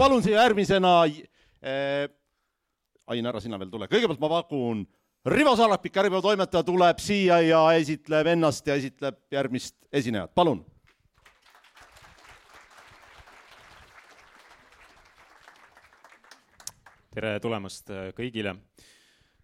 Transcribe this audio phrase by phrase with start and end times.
[0.00, 2.08] palun siia järgmisena äh,,
[3.10, 4.84] Ain, ära sina veel tule, kõigepealt ma pakun
[5.26, 10.62] Rivo Sarapik, Äripäeva toimetaja tuleb siia ja esitleb ennast ja esitleb järgmist esinejat, palun.
[17.10, 18.54] tere tulemast äh, kõigile.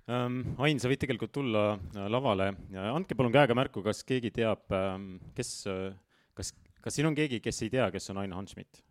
[0.06, 2.52] Ähm, Ain, sa võid tegelikult tulla äh, lavale
[2.94, 5.66] andke palun käega märku, kas keegi teab, ähm, kes,
[6.38, 8.86] kas, kas siin on keegi, kes ei tea, kes on Ain Hanschmidt?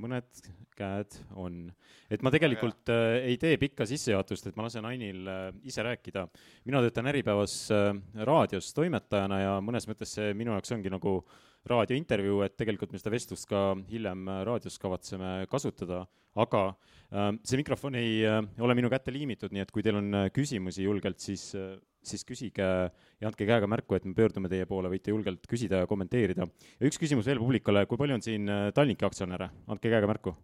[0.00, 0.42] Mõned
[0.78, 1.68] käed on.
[2.10, 6.26] et ma tegelikult äh, ei tee pikka sissejuhatust, et ma lasen Ainil äh, ise rääkida.
[6.64, 7.92] mina töötan Äripäevas äh,
[8.26, 11.20] raadios toimetajana ja mõnes mõttes see minu jaoks ongi nagu
[11.68, 16.04] raadiointervjuu, et tegelikult me seda vestlust ka hiljem äh, raadios kavatseme kasutada,
[16.40, 20.10] aga äh, see mikrofon ei äh, ole minu kätte liimitud, nii et kui teil on
[20.24, 24.66] äh, küsimusi julgelt, siis äh, siis küsige ja andke käega märku, et me pöördume teie
[24.68, 26.46] poole, võite julgelt küsida ja kommenteerida.
[26.80, 30.34] ja üks küsimus veel publikule, kui palju on siin äh, Tallinki aktsionäre, andke käega märku.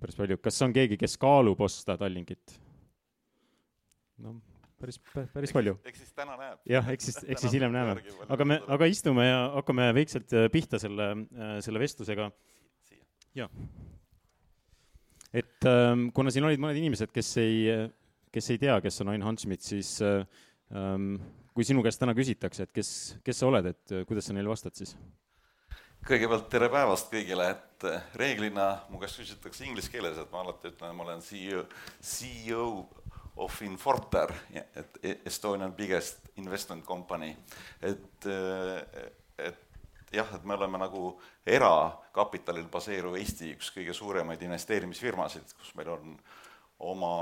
[0.00, 2.56] päris palju, kas on keegi, kes kaalub osta Tallinkit?
[4.24, 4.38] no
[4.80, 5.00] päris,
[5.34, 5.76] päris palju.
[5.84, 6.62] eks siis täna näeb.
[6.68, 8.00] jah, eks siis, eks siis hiljem näeme.
[8.28, 12.30] aga me, aga istume ja hakkame väikselt äh, pihta selle, äh, selle vestlusega.
[13.36, 13.52] jah.
[15.32, 17.66] et ähm, kuna siin olid mõned inimesed, kes ei
[18.32, 21.14] kes ei tea, kes on Ain Hanschmidt, siis ähm,
[21.54, 22.90] kui sinu käest täna küsitakse, et kes,
[23.24, 24.96] kes sa oled, et kuidas sa neile vastad siis?
[26.08, 27.84] kõigepealt tere päevast kõigile, et
[28.16, 31.64] reeglina mu käest küsitakse inglise keeles, et ma alati ütlen, ma olen CEO,
[32.00, 32.68] CEO
[33.44, 37.34] of Infortar, et Estonian biggest investment company.
[37.82, 38.26] et,
[39.38, 39.66] et
[40.12, 41.02] jah, et me oleme nagu
[41.46, 46.16] erakapitalil baseeruv Eesti üks kõige suuremaid investeerimisfirmasid, kus meil on
[46.78, 47.12] oma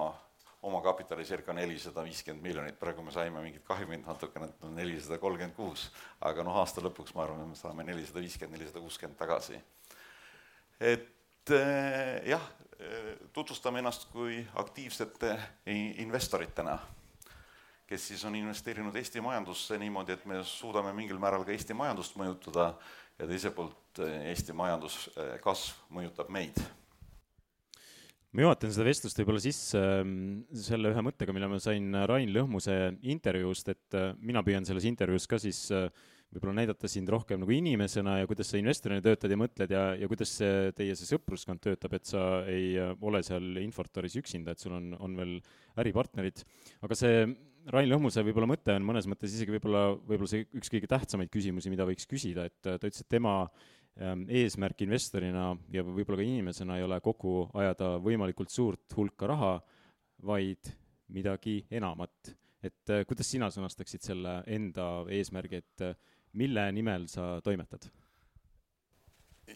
[0.66, 5.86] omakapitali circa nelisada viiskümmend miljonit, praegu me saime mingit kahjumit natukene, et nelisada kolmkümmend kuus,
[6.26, 9.60] aga noh, aasta lõpuks ma arvan, et me saame nelisada viiskümmend, nelisada kuuskümmend tagasi.
[10.80, 12.42] et eh, jah,
[13.32, 15.36] tutvustame ennast kui aktiivsete
[16.02, 16.78] investoritena,
[17.86, 22.18] kes siis on investeerinud Eesti majandusse niimoodi, et me suudame mingil määral ka Eesti majandust
[22.18, 22.72] mõjutada
[23.18, 26.58] ja teiselt poolt eh, Eesti majanduskasv mõjutab meid
[28.36, 30.10] ma juhatan seda vestlust võib-olla sisse ähm,
[30.60, 32.74] selle ühe mõttega, mille ma sain Rain Lõhmuse
[33.08, 35.88] intervjuust, et äh, mina püüan selles intervjuus ka siis äh,
[36.34, 40.08] võib-olla näidata sind rohkem nagu inimesena ja kuidas sa investorina töötad ja mõtled ja, ja
[40.10, 44.60] kuidas see teie see sõpruskond töötab, et sa ei äh, ole seal Infortaris üksinda, et
[44.60, 45.38] sul on, on veel
[45.80, 46.44] äripartnerid.
[46.84, 47.24] aga see
[47.72, 51.72] Rain Lõhmuse võib-olla mõte on mõnes mõttes isegi võib-olla, võib-olla see üks kõige tähtsamaid küsimusi,
[51.72, 53.40] mida võiks küsida, et ta ütles, et tema
[53.96, 59.54] eesmärk investorina ja võib-olla ka inimesena ei ole kokku ajada võimalikult suurt hulka raha,
[60.26, 60.72] vaid
[61.12, 62.34] midagi enamat.
[62.62, 65.96] et äh, kuidas sina sõnastaksid selle enda eesmärgi, et äh,
[66.32, 67.88] mille nimel sa toimetad?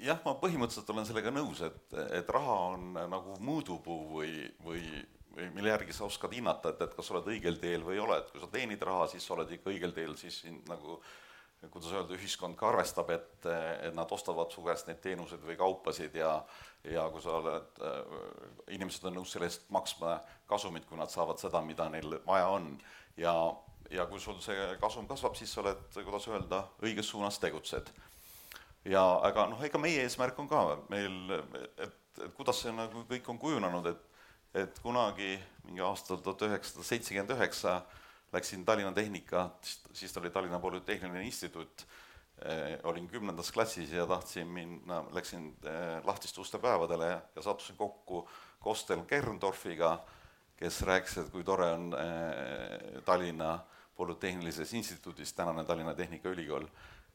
[0.01, 4.85] jah, ma põhimõtteliselt olen sellega nõus, et, et raha on nagu mõõdupuu või, või,
[5.35, 8.05] või mille järgi sa oskad hinnata, et, et kas sa oled õigel teel või ei
[8.05, 11.01] ole, et kui sa teenid raha, siis sa oled ikka õigel teel, siis sind nagu
[11.01, 11.11] äh,
[11.69, 13.47] kuidas öelda, ühiskond ka arvestab, et,
[13.85, 16.39] et nad ostavad su käest neid teenuseid või kaupasid ja
[16.89, 17.81] ja kui sa oled,
[18.73, 20.15] inimesed on nõus selle eest maksma
[20.49, 22.71] kasumit, kui nad saavad seda, mida neil vaja on.
[23.21, 23.35] ja,
[23.91, 27.93] ja kui sul see kasum kasvab, siis sa oled, kuidas öelda, õiges suunas tegutsed.
[28.85, 31.19] ja aga noh, ega meie eesmärk on ka meil,
[31.61, 34.07] et, et kuidas see nagu kõik on kujunenud, et
[34.55, 37.77] et kunagi mingi aastal tuhat üheksasada seitsekümmend üheksa
[38.33, 39.51] läksin Tallinna Tehnika,
[39.93, 41.87] siis ta oli Tallinna Polütehniline Instituut,
[42.45, 47.77] eh, olin kümnendas klassis ja tahtsin minna, läksin eh, lahtiste uste päevadele ja, ja sattusin
[47.77, 48.29] kokku
[48.61, 49.99] Kostel Kerndorfiga,
[50.57, 53.59] kes rääkis, et kui tore on eh, Tallinna
[53.97, 56.65] Polütehnilises Instituudis, tänane Tallinna Tehnikaülikool,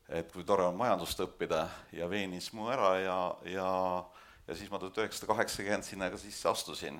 [0.10, 3.20] et kui tore on majandust õppida ja veenis mu ära ja,
[3.50, 3.72] ja
[4.48, 7.00] ja siis ma tuhat üheksasada kaheksakümmend sinna ka sisse astusin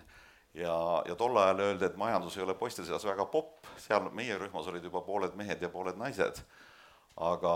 [0.56, 0.76] ja,
[1.08, 4.70] ja tol ajal öeldi, et majandus ei ole poiste seas väga popp, seal meie rühmas
[4.72, 6.42] olid juba pooled mehed ja pooled naised,
[7.16, 7.52] aga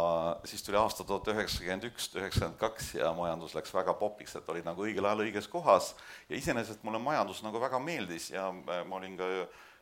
[0.48, 4.64] siis tuli aasta tuhat üheksakümmend üks, üheksakümmend kaks ja majandus läks väga popiks, et oli
[4.64, 5.94] nagu õigel ajal õiges kohas.
[6.30, 9.28] Ja iseenesest mulle majandus nagu väga meeldis ja ma olin ka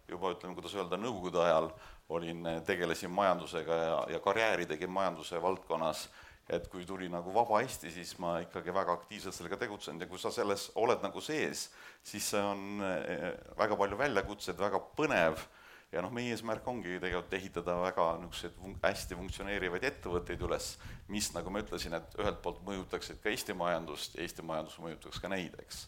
[0.09, 1.69] juba ütleme, kuidas öelda, nõukogude ajal
[2.09, 6.07] olin, tegelesin majandusega ja, ja karjääri tegin majanduse valdkonnas
[6.49, 10.19] et kui tuli nagu Vaba Eesti, siis ma ikkagi väga aktiivselt sellega tegutsenud ja kui
[10.21, 11.67] sa selles oled nagu sees,
[12.03, 15.41] siis see on eh, väga palju väljakutseid, väga põnev
[15.91, 20.73] ja noh, meie eesmärk ongi tegelikult ehitada väga niisuguseid fun-, hästi funktsioneerivaid ettevõtteid üles,
[21.11, 25.23] mis, nagu ma ütlesin, et ühelt poolt mõjutaksid ka Eesti majandust ja Eesti majandus mõjutaks
[25.23, 25.85] ka neid, eks.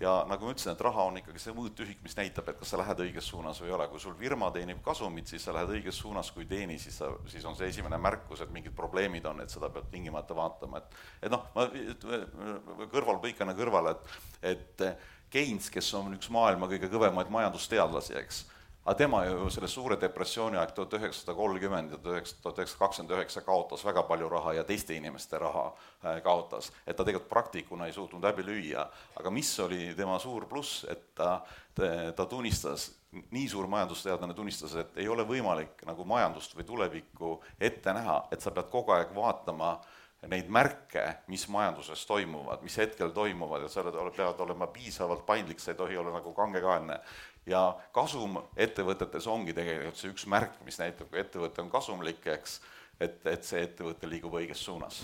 [0.00, 2.80] Ja nagu ma ütlesin, et raha on ikkagi see mõõtühik, mis näitab, et kas sa
[2.80, 5.98] lähed õiges suunas või ei ole, kui sul firma teenib kasumit, siis sa lähed õiges
[6.02, 9.42] suunas, kui ei teeni, siis sa, siis on see esimene märkus, et mingid probleemid on,
[9.44, 14.86] et seda peab tingimata vaatama, et et noh, ma kõrvalpõikena kõrvale, et et
[15.32, 18.42] Keynes, kes on üks maailma kõige kõvemaid majandusteadlasi, eks
[18.84, 23.42] aga tema ju selle suure depressiooni aeg tuhat üheksasada kolmkümmend ja tuhat üheksasada kakskümmend üheksa
[23.46, 26.72] kaotas väga palju raha ja teiste inimeste raha äh, kaotas.
[26.86, 28.86] et ta tegelikult praktikuna ei suutnud läbi lüüa,
[29.20, 31.40] aga mis oli tema suur pluss, et ta,
[32.16, 32.90] ta tunnistas,
[33.30, 38.42] nii suur majandusteadlane tunnistas, et ei ole võimalik nagu majandust või tulevikku ette näha, et
[38.42, 39.76] sa pead kogu aeg vaatama
[40.30, 45.72] neid märke, mis majanduses toimuvad, mis hetkel toimuvad ja sa pead olema piisavalt paindlik, sa
[45.72, 47.00] ei tohi olla nagu kangekaelne
[47.46, 47.62] ja
[47.94, 52.60] kasum ettevõtetes ongi tegelikult see üks märk, mis näitab, kui ettevõte on kasumlik, eks,
[53.00, 55.02] et, et see ettevõte liigub õiges suunas.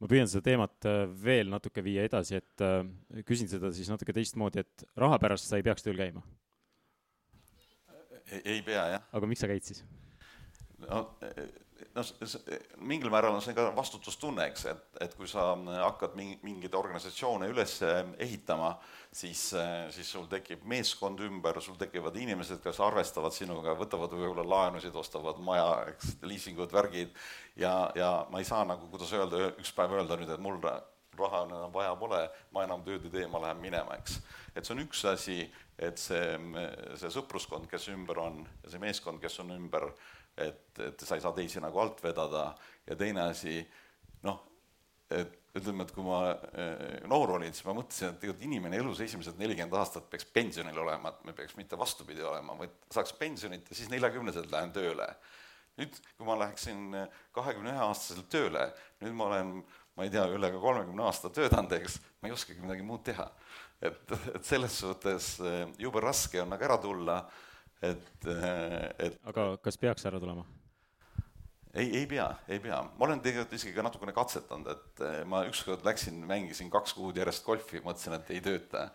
[0.00, 2.82] ma püüan seda teemat äh, veel natuke viia edasi, et äh,
[3.28, 6.24] küsin seda siis natuke teistmoodi, et raha pärast sa ei peaks tööl käima?
[8.42, 9.06] ei pea, jah.
[9.12, 9.84] aga miks sa käid siis?
[10.84, 11.06] no
[11.96, 12.10] noh,
[12.88, 17.48] mingil määral on see ka vastutustunne, eks, et, et kui sa hakkad mingi, mingeid organisatsioone
[17.52, 17.76] üles
[18.22, 18.72] ehitama,
[19.10, 19.48] siis,
[19.94, 25.40] siis sul tekib meeskond ümber, sul tekivad inimesed, kes arvestavad sinuga, võtavad võib-olla laenusid, ostavad
[25.44, 27.14] maja, eks, liisingud, värgid,
[27.60, 30.60] ja, ja ma ei saa nagu, kuidas öelda, üks päev öelda nüüd, et mul
[31.16, 32.20] raha enam vaja pole,
[32.52, 34.18] ma enam tööd ei tee, ma lähen minema, eks.
[34.54, 35.38] et see on üks asi,
[35.80, 36.36] et see,
[37.00, 39.90] see sõpruskond, kes ümber on, ja see meeskond, kes on ümber,
[40.36, 42.50] et, et sa ei saa teisi nagu alt vedada
[42.86, 43.60] ja teine asi,
[44.26, 44.42] noh,
[45.10, 49.00] et ütleme, et kui ma eh, noor olin, siis ma mõtlesin, et tegelikult inimene elus
[49.04, 53.70] esimesed nelikümmend aastat peaks pensionil olema, et me peaks mitte vastupidi olema, vaid saaks pensionit
[53.70, 55.08] ja siis neljakümneselt lähen tööle.
[55.76, 56.94] nüüd, kui ma läheksin
[57.36, 58.62] kahekümne ühe aastaselt tööle,
[59.02, 59.50] nüüd ma olen,
[59.96, 63.28] ma ei tea, üle ka kolmekümne aasta töötanud, eks, ma ei oskagi midagi muud teha.
[63.84, 67.20] et, et selles suhtes eh, jube raske on nagu ära tulla
[67.84, 68.28] et,
[68.98, 70.46] et aga kas peaks ära tulema?
[71.76, 75.42] ei, ei pea, ei pea, ma olen tegelikult isegi ka natukene katsetanud, et eh, ma
[75.48, 78.88] ükskord läksin, mängisin kaks kuud järjest golfi, mõtlesin, et ei tööta.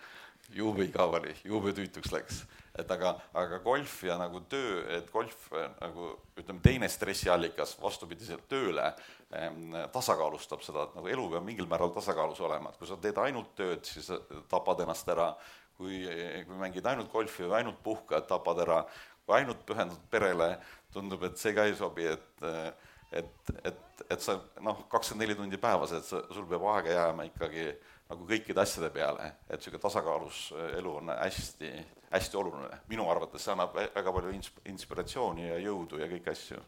[0.52, 2.40] jube igav oli, jube tüütuks läks,
[2.76, 8.50] et aga, aga golf ja nagu töö, et golf eh, nagu ütleme, teine stressiallikas vastupidiselt
[8.50, 9.62] tööle eh,
[9.94, 13.54] tasakaalustab seda, et nagu elu peab mingil määral tasakaalus olema, et kui sa teed ainult
[13.56, 14.10] tööd, siis
[14.50, 15.36] tapad ennast ära
[15.82, 16.04] kui,
[16.48, 18.80] kui mängid ainult golfi või ainult puhkad, tapad ära,
[19.26, 20.54] kui ainult pühendud perele,
[20.94, 22.50] tundub, et see ka ei sobi, et
[23.12, 27.26] et, et, et sa noh, kakskümmend neli tundi päevas, et sa, sul peab aega jääma
[27.28, 27.66] ikkagi
[28.12, 30.44] nagu kõikide asjade peale, et niisugune tasakaalus
[30.78, 31.72] elu on hästi,
[32.12, 32.82] hästi oluline.
[32.92, 36.62] minu arvates see annab väga palju ins-, inspiratsiooni ja jõudu ja kõiki asju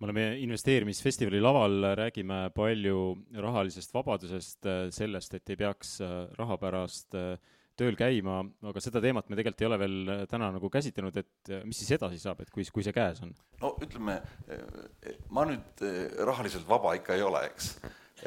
[0.00, 3.00] me oleme investeerimisfestivali laval, räägime palju
[3.36, 5.98] rahalisest vabadusest, sellest, et ei peaks
[6.38, 7.34] raha pärast äh,
[7.80, 8.40] tööl käima,
[8.70, 11.80] aga seda teemat me tegelikult ei ole veel äh, täna nagu käsitlenud, et äh, mis
[11.80, 13.32] siis edasi saab, et kui, kui see käes on?
[13.62, 14.18] no ütleme,
[14.50, 15.84] äh, ma nüüd
[16.28, 17.72] rahaliselt vaba ikka ei ole, eks.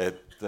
[0.02, 0.42] et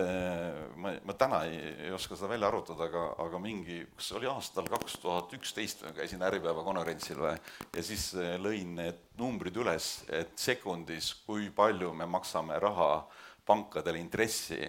[0.81, 4.29] ma, ma täna ei, ei oska seda välja arvutada, aga, aga mingi, kas see oli
[4.31, 7.35] aastal kaks tuhat üksteist, käisin Äripäeva konverentsil või,
[7.69, 8.09] ja siis
[8.41, 13.05] lõin need numbrid üles, et sekundis, kui palju me maksame raha
[13.45, 14.65] pankadele intressi,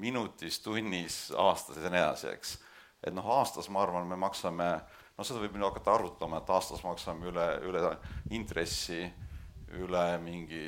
[0.00, 2.56] minutis, tunnis, aastas ja nii edasi, eks
[3.04, 4.70] et noh, aastas ma arvan, me maksame,
[5.18, 7.92] noh, seda võib nüüd hakata arvutama, et aastas maksame üle, üle
[8.32, 9.04] intressi
[9.74, 10.64] üle mingi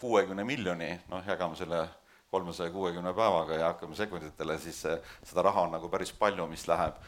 [0.00, 1.86] kuuekümne miljoni, noh, jagame selle
[2.30, 6.98] kolmesaja kuuekümne päevaga ja hakkame sekunditele, siis seda raha on nagu päris palju, mis läheb.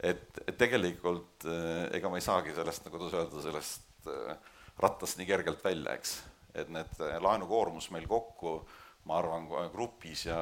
[0.00, 4.32] et, et tegelikult eh, ega ma ei saagi sellest, nagu kuidas öelda, sellest eh,
[4.82, 6.16] rattast nii kergelt välja, eks.
[6.54, 8.56] et need eh, laenukoormus meil kokku,
[9.06, 10.40] ma arvan, grupis ja,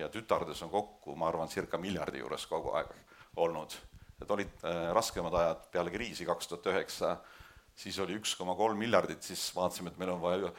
[0.00, 2.94] ja tütardes on kokku, ma arvan, circa miljardi juures kogu aeg
[3.36, 3.74] olnud.
[4.22, 7.16] et olid äh, raskemad ajad peale kriisi kaks tuhat üheksa,
[7.76, 10.52] siis oli üks koma kolm miljardit, siis vaatasime, et meil on vaja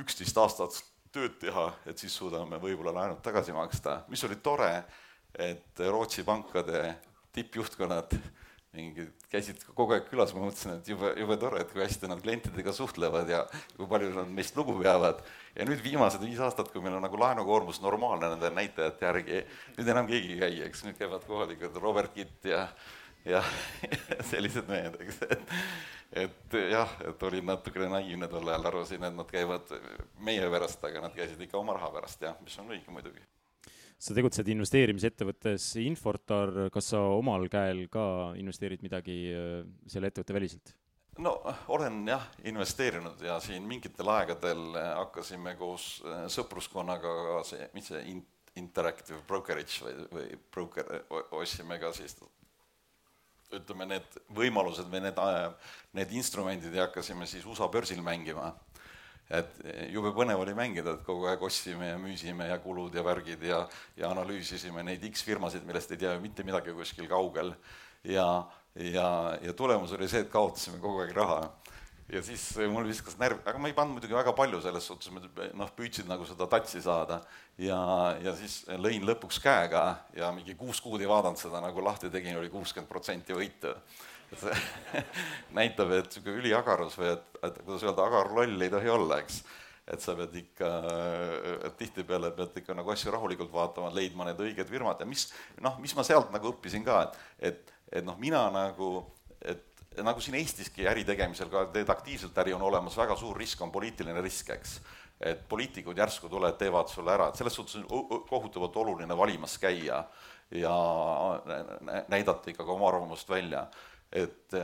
[0.00, 0.78] üksteist aastat
[1.12, 4.72] tööd teha, et siis suudame võib-olla laenud tagasi maksta, mis oli tore,
[5.36, 6.94] et Rootsi pankade
[7.32, 8.16] tippjuhtkonnad
[8.76, 12.22] mingid käisid kogu aeg külas, ma mõtlesin, et jube, jube tore, et kui hästi nad
[12.24, 13.42] klientidega suhtlevad ja
[13.76, 15.20] kui palju nad meist lugu peavad.
[15.56, 19.42] ja nüüd viimased viis aastat, kui meil on nagu laenukoormus normaalne nende näitajate järgi,
[19.76, 20.84] nüüd enam keegi ei käi, eks.
[20.88, 22.64] Nüüd käivad kohalikud Robert Kitt ja,
[23.28, 23.44] ja
[24.32, 25.54] sellised mehed, eks, et
[26.24, 29.68] et jah, et olin natukene naiivne tol ajal, arvasin, et nad käivad
[30.20, 33.24] meie pärast, aga nad käisid ikka oma raha pärast jah, mis on õige muidugi
[34.02, 38.04] sa tegutsed investeerimisettevõttes Infortar, kas sa omal käel ka
[38.40, 40.74] investeerid midagi äh, selle ettevõtte väliselt?
[41.22, 41.34] no
[41.68, 48.30] olen jah, investeerinud ja siin mingitel aegadel hakkasime koos äh, sõpruskonnaga see, mis see int-,
[48.60, 50.88] Interactive Brokerage või, või broker,
[51.32, 52.18] ostsime ka siis
[53.52, 55.20] ütleme, need võimalused või need,
[55.96, 58.50] need instrumendid ja hakkasime siis USA börsil mängima.
[59.32, 59.60] Et
[59.92, 63.62] jube põnev oli mängida, et kogu aeg ostsime ja müüsime ja kulud ja värgid ja,
[63.96, 67.54] ja analüüsisime neid X firmasid, millest ei tea ju mitte midagi kuskil kaugel.
[68.04, 68.26] ja,
[68.76, 69.08] ja,
[69.42, 71.42] ja tulemus oli see, et kaotasime kogu aeg raha
[72.12, 75.22] ja siis mul viskas närv, aga ma ei pannud muidugi väga palju selles suhtes, ma
[75.56, 77.22] noh, püüdsin nagu seda tatsi saada
[77.60, 77.78] ja,
[78.20, 79.84] ja siis lõin lõpuks käega
[80.16, 83.72] ja mingi kuus kuud ei vaadanud seda, nagu lahti tegin, oli kuuskümmend protsenti võitu.
[85.58, 89.42] näitab, et niisugune üliagarus või et, et kuidas öelda, agar loll ei tohi olla, eks
[89.92, 90.68] et sa pead ikka,
[91.78, 95.26] tihtipeale pead ikka nagu asju rahulikult vaatama, leidma need õiged firmad ja mis
[95.60, 97.18] noh, mis ma sealt nagu õppisin ka, et,
[97.50, 98.94] et, et noh, mina nagu,
[99.42, 103.60] et nagu siin Eestiski äri tegemisel ka teed aktiivselt äri, on olemas väga suur risk,
[103.60, 104.78] on poliitiline risk, eks.
[105.20, 110.04] et poliitikud järsku tulevad, teevad sulle ära, et selles suhtes on kohutavalt oluline valimas käia
[110.52, 110.76] ja
[112.08, 113.66] näidata ikkagi oma arvamust välja.
[114.12, 114.54] Et,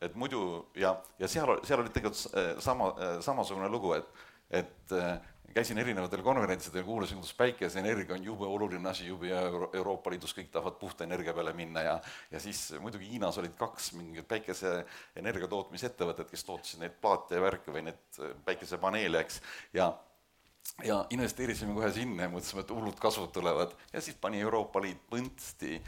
[0.00, 0.40] et muidu
[0.76, 2.92] ja, ja seal, seal oli tegelikult sama,
[3.24, 4.22] samasugune lugu, et,
[4.62, 4.94] et
[5.56, 10.50] käisin erinevatel konverentsidel, kuulasin, kuidas päikeseenergia on jube oluline asi, jube Euro Euroopa Liidus kõik
[10.52, 11.94] tahavad puhta energia peale minna ja
[12.30, 17.72] ja siis muidugi Hiinas olid kaks mingit päikeseenergia tootmisettevõtet, kes tootsid neid plaate ja värke
[17.72, 19.40] või neid päikesepaneele, eks,
[19.72, 19.94] ja
[20.84, 23.72] ja investeerisime kohe sinna ja mõtlesime, et hullud kasvud tulevad.
[23.92, 25.78] Ja siis pani Euroopa Liit põntsti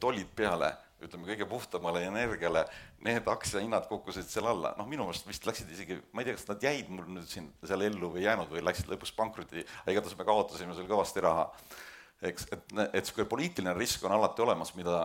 [0.00, 0.72] tollid peale
[1.06, 2.64] ütleme, kõige puhtamale energiale,
[3.06, 6.48] need aktsiahinnad kukkusid seal alla, noh minu meelest vist läksid isegi, ma ei tea, kas
[6.50, 10.28] nad jäid mul nüüd siin seal ellu või jäänud või läksid lõpuks pankrotti, igatahes me
[10.28, 11.48] kaotasime seal kõvasti raha.
[12.22, 14.98] eks, et, et niisugune poliitiline risk on alati olemas, mida,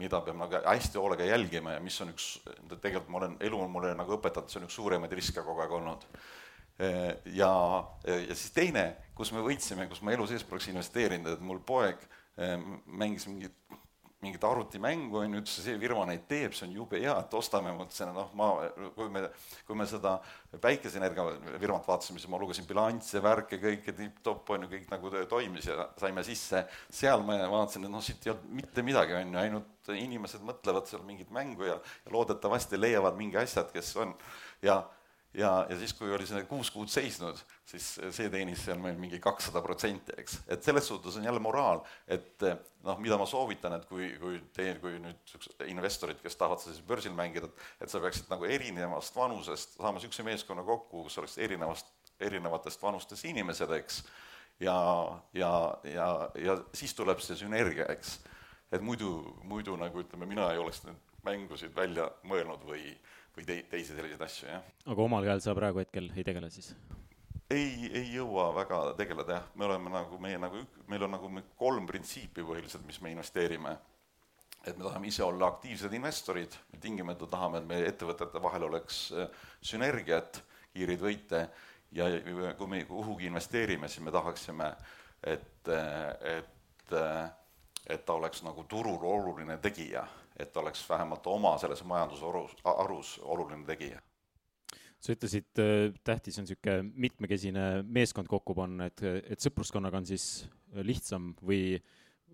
[0.00, 2.32] mida peab nagu hästi hoolega jälgima ja mis on üks,
[2.80, 5.78] tegelikult ma olen, elu on mulle nagu õpetanud, see on üks suuremaid riske kogu aeg
[5.78, 6.08] olnud
[7.30, 7.52] ja,
[8.02, 12.02] ja siis teine, kus me võitsime, kus ma elu sees poleks investeerinud, et mul poeg
[12.90, 13.54] mängis mingit
[14.24, 17.74] mingit arvutimängu, on ju, ütles, see firma neid teeb, see on jube hea, et ostame,
[17.76, 18.48] mõtlesin, noh, ma,
[18.96, 19.26] kui me,
[19.68, 20.16] kui me seda
[20.62, 21.26] päikeseenergia
[21.62, 25.88] firmat vaatasime, siis ma lugesin bilansse, värke, kõike tipp-topp, on ju, kõik nagu toimis ja
[26.00, 29.94] saime sisse, seal ma vaatasin, et noh, siit ei olnud mitte midagi, on ju, ainult
[29.94, 34.14] inimesed mõtlevad seal mingit mängu ja, ja loodetavasti leiavad mingi asjad, kes on,
[34.64, 34.80] ja
[35.34, 37.38] ja, ja siis, kui oli see kuus kuud seisnud,
[37.68, 40.38] siis see teenis seal meil mingi kakssada protsenti, eks.
[40.48, 42.44] et selles suhtes on jälle moraal, et
[42.84, 46.82] noh, mida ma soovitan, et kui, kui teie, kui nüüd niisugused investorid, kes tahavad siis
[46.86, 47.50] börsil mängida,
[47.82, 51.90] et sa peaksid nagu erinevast vanusest saama niisuguse meeskonna kokku, kus oleks erinevast,
[52.22, 54.04] erinevatest vanustest inimesed, eks,
[54.62, 54.76] ja,
[55.34, 55.54] ja,
[55.88, 58.20] ja, ja siis tuleb see sünergia, eks.
[58.72, 62.82] et muidu, muidu nagu ütleme, mina ei oleks neid mängusid välja mõelnud või
[63.36, 64.68] või tei-, teisi selliseid asju, jah.
[64.86, 66.72] aga omal käel sa praegu hetkel ei tegele siis?
[67.50, 71.86] ei, ei jõua väga tegeleda jah, me oleme nagu, meie nagu, meil on nagu kolm
[71.90, 73.76] printsiipi põhiliselt, mis me investeerime.
[74.64, 79.12] et me tahame ise olla aktiivsed investorid, me tingimata tahame, et meie ettevõtete vahel oleks
[79.12, 79.28] äh,
[79.60, 80.40] sünergiat,
[80.72, 81.48] kiireid võite
[81.92, 82.06] ja
[82.56, 84.70] kui me kuhugi investeerime, siis me tahaksime,
[85.22, 87.28] et, äh, et, äh,
[87.86, 93.18] et ta oleks nagu turul oluline tegija et ta oleks vähemalt oma selles majandusharus, harus
[93.22, 94.00] oluline tegija.
[95.04, 100.46] sa ütlesid, äh, tähtis on niisugune mitmekesine meeskond kokku panna, et, et sõpruskonnaga on siis
[100.74, 101.76] lihtsam või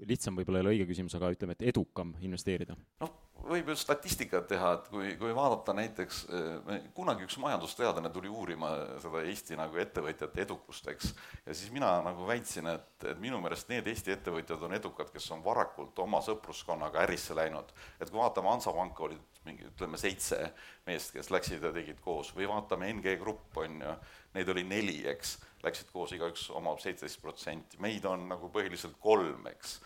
[0.06, 2.76] lihtsam võib-olla ei ole õige küsimus, aga ütleme, et edukam investeerida?
[3.02, 3.16] noh,
[3.46, 8.70] võib ju statistikat teha, et kui, kui vaadata näiteks, eh, kunagi üks majandusteadlane tuli uurima
[9.02, 11.12] seda Eesti nagu ettevõtjate edukust, eks,
[11.46, 15.30] ja siis mina nagu väitsin, et, et minu meelest need Eesti ettevõtjad on edukad, kes
[15.34, 17.72] on varakult oma sõpruskonnaga ärisse läinud.
[18.00, 20.50] et kui vaatame Hansapanka, olid mingi ütleme seitse
[20.86, 23.94] meest, kes läksid ja tegid koos, või vaatame NG Grupp, on ju,
[24.34, 29.48] neid oli neli, eks, läksid koos, igaüks omab seitseteist protsenti, meid on nagu põhiliselt kolm,
[29.54, 29.80] eks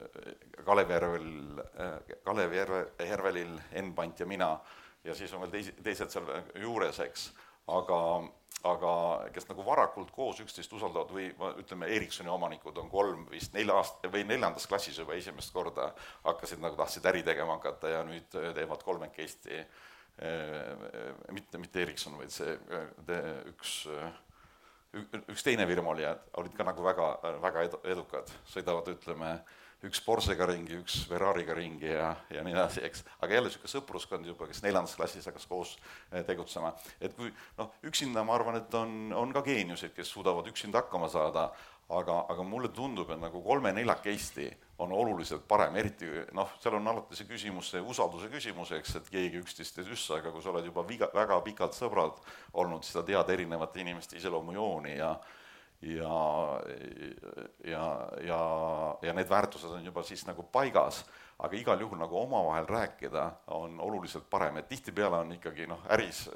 [0.00, 4.58] Äh, Kalev Järvel, äh, Kalev Järve, Järvelil, Enn-Pant ja mina.
[5.04, 6.26] Ja siis on veel teisi, teised seal
[6.58, 7.28] juures, eks,
[7.70, 7.98] aga,
[8.66, 8.92] aga
[9.32, 11.28] kes nagu varakult koos üksteist usaldavad või
[11.62, 15.92] ütleme, Ericssoni omanikud on kolm vist nelja aast- või neljandas klassis juba esimest korda
[16.24, 22.34] hakkasid nagu, tahtsid äri tegema hakata ja nüüd teevad kolmekesti äh, mitte, mitte Ericsson, vaid
[22.34, 22.58] see
[23.52, 23.76] üks
[25.30, 26.06] üks teine firma oli
[26.40, 27.06] olid ka nagu väga,
[27.42, 29.36] väga edu, edukad, sõidavad, ütleme,
[29.86, 33.04] üks Porschega ringi, üks Ferrari'ga ringi ja, ja nii edasi, eks.
[33.20, 35.76] aga jälle niisugune sõpruskond juba, kes neljandas klassis hakkas koos
[36.12, 36.74] eh, tegutsema.
[37.00, 41.10] et kui noh, üksinda ma arvan, et on, on ka geeniuseid, kes suudavad üksinda hakkama
[41.12, 41.50] saada,
[41.88, 44.48] aga, aga mulle tundub, et nagu kolme-neljakesti
[44.82, 49.10] on oluliselt parem, eriti noh, seal on alati see küsimus, see usalduse küsimus, eks, et
[49.12, 52.18] keegi üksteist ei süssa, aga kui sa oled juba viga, väga pikalt sõbrad
[52.58, 55.14] olnud, siis sa tead erinevate inimeste iseloomujooni ja
[55.82, 56.60] ja,
[57.64, 57.86] ja,
[58.26, 58.40] ja,
[59.02, 61.04] ja need väärtused on juba siis nagu paigas,
[61.38, 66.26] aga igal juhul nagu omavahel rääkida on oluliselt parem, et tihtipeale on ikkagi noh, äris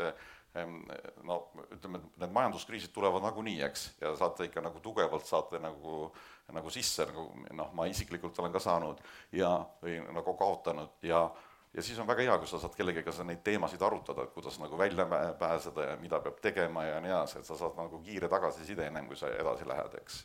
[1.22, 1.36] no
[1.70, 6.08] ütleme, et need majanduskriisid tulevad nagunii, eks, ja saate ikka nagu tugevalt saate nagu,
[6.50, 8.98] nagu sisse, nagu noh, ma isiklikult olen ka saanud
[9.36, 11.28] ja, või nagu kaotanud ja
[11.74, 14.58] ja siis on väga hea, kui sa saad kellegagi sa neid teemasid arutada, et kuidas
[14.62, 15.06] nagu välja
[15.38, 19.06] pääseda ja mida peab tegema ja nii edasi, et sa saad nagu kiire tagasiside ennem,
[19.06, 20.24] kui sa edasi lähed, eks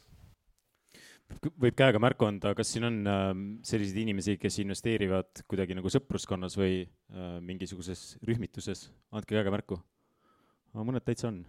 [1.57, 3.27] võib käega märku anda, kas siin on äh,
[3.65, 9.79] selliseid inimesi, kes investeerivad kuidagi nagu sõpruskonnas või äh, mingisuguses rühmituses, andke käega märku.
[10.75, 11.43] mõned täitsa on.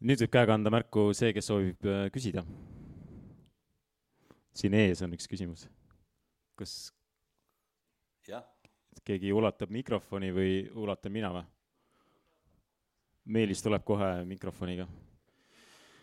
[0.00, 2.44] nüüd võib käega anda märku see, kes soovib äh, küsida.
[4.54, 5.68] siin ees on üks küsimus.
[6.58, 6.92] kas
[8.28, 8.44] jah.
[9.04, 11.44] keegi ulatab mikrofoni või ulatan mina või?
[13.24, 14.86] Meelis tuleb kohe mikrofoniga.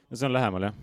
[0.09, 0.73] no see on lähemal, jah.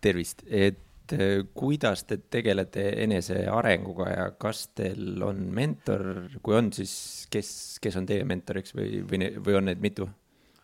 [0.00, 7.26] tervist, et äh, kuidas te tegelete enesearenguga ja kas teil on mentor, kui on, siis
[7.30, 10.08] kes, kes on teie mentoriks või, või, või on neid mitu?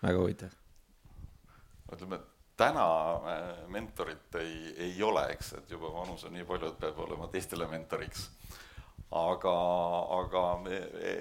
[0.02, 0.54] väga huvitav.
[1.92, 6.72] ütleme, et täna äh, mentorit ei, ei ole, eks, et juba vanus on nii palju,
[6.72, 8.28] et peab olema teistele mentoriks.
[9.12, 9.52] aga,
[10.16, 10.42] aga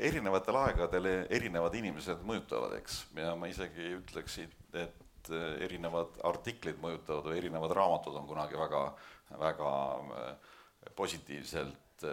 [0.08, 5.32] erinevatel aegadel erinevad inimesed mõjutavad, eks, ja ma isegi ütleksin, et
[5.66, 8.86] erinevad artiklid mõjutavad või erinevad raamatud on kunagi väga,
[9.44, 9.74] väga
[10.96, 12.08] positiivselt,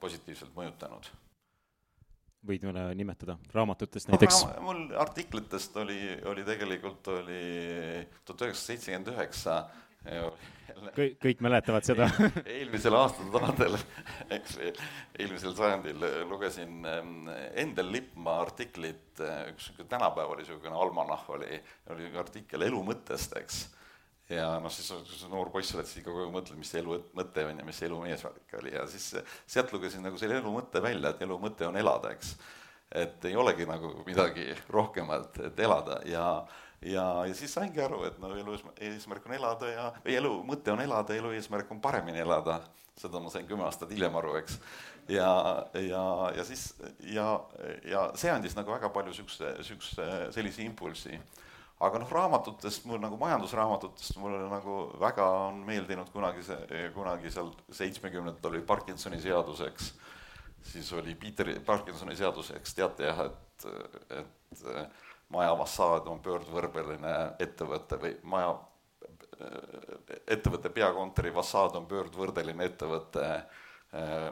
[0.00, 1.08] positiivselt mõjutanud
[2.46, 4.56] võid mõne nimetada, raamatutest näiteks no,?
[4.68, 7.44] mul artiklitest oli, oli tegelikult oli
[8.24, 9.58] tuhat üheksasada seitsekümmend üheksa
[10.94, 12.08] kõik, kõik mäletavad seda
[12.56, 13.78] eelmisel aastatuhandel,
[14.36, 21.60] eks eelmisel sajandil lugesin ähm, Endel Lippmaa artiklit, üks niisugune tänapäeval oli niisugune almanah oli,
[21.94, 23.64] oli artikkel elu mõttest, eks
[24.28, 27.44] ja noh, siis sa noor poiss oled, siis kogu aeg mõtled, mis see elu mõte
[27.44, 29.10] on ja mis see elu eesmärk oli ja siis
[29.46, 32.34] sealt lugesin nagu selle elu mõtte välja, et elu mõte on elada, eks.
[33.04, 36.24] et ei olegi nagu midagi rohkemat, et elada ja,
[36.80, 38.56] ja, ja siis saingi aru, et no elu
[38.88, 42.62] eesmärk on elada ja, või elu mõte on elada, elu eesmärk on paremini elada.
[42.96, 44.58] seda ma sain kümme aastat hiljem aru, eks.
[45.08, 45.30] ja,
[45.74, 46.02] ja,
[46.36, 46.72] ja siis
[47.12, 47.40] ja,
[47.84, 51.20] ja see andis nagu väga palju siukse, siukse sellise impulsi
[51.84, 57.50] aga noh, raamatutest mul nagu majandusraamatutest mulle nagu väga on meeldinud kunagi see, kunagi seal
[57.72, 59.90] seitsmekümnendatel oli Parkinsoni seadus, eks.
[60.72, 63.66] siis oli Peter Parkinsoni seadus, eks teate jah, et,
[64.20, 64.64] et
[65.34, 68.54] maja fassaad on pöördvõrbeline ettevõte või maja,
[70.30, 73.28] ettevõtte peakontori fassaad on pöördvõrdeline ettevõtte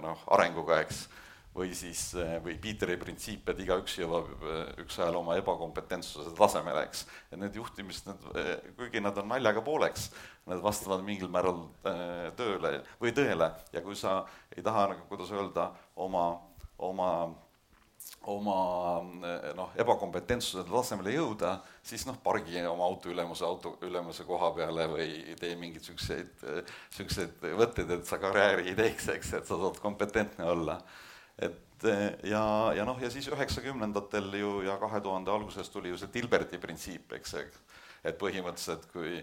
[0.02, 1.06] noh, arenguga, eks
[1.54, 7.04] või siis, eh, või Peteri printsiip, et igaüks jõuab eh, ükshääl oma ebakompetentsuse tasemele, eks.
[7.30, 10.08] et need juhtimised, need, eh, kuigi nad on naljaga pooleks,
[10.48, 11.60] need vastavad mingil määral
[12.38, 14.22] tööle või tõele ja kui sa
[14.56, 16.26] ei taha nagu, kuidas öelda, oma,
[16.78, 17.12] oma
[18.26, 18.56] oma
[19.54, 21.52] noh, ebakompetentsuse tasemele jõuda,
[21.86, 26.42] siis noh, pargi oma auto ülemuse auto, ülemuse koha peale või tee mingeid siukseid,
[26.94, 30.80] siukseid võtteid, et sa karjääri ei teeks, eks, et sa saad kompetentne olla
[31.38, 32.44] et eh, ja,
[32.76, 37.12] ja noh, ja siis üheksakümnendatel ju ja kahe tuhande alguses tuli ju see Dilberti printsiip,
[37.18, 37.34] eks,
[38.04, 39.22] et põhimõtteliselt kui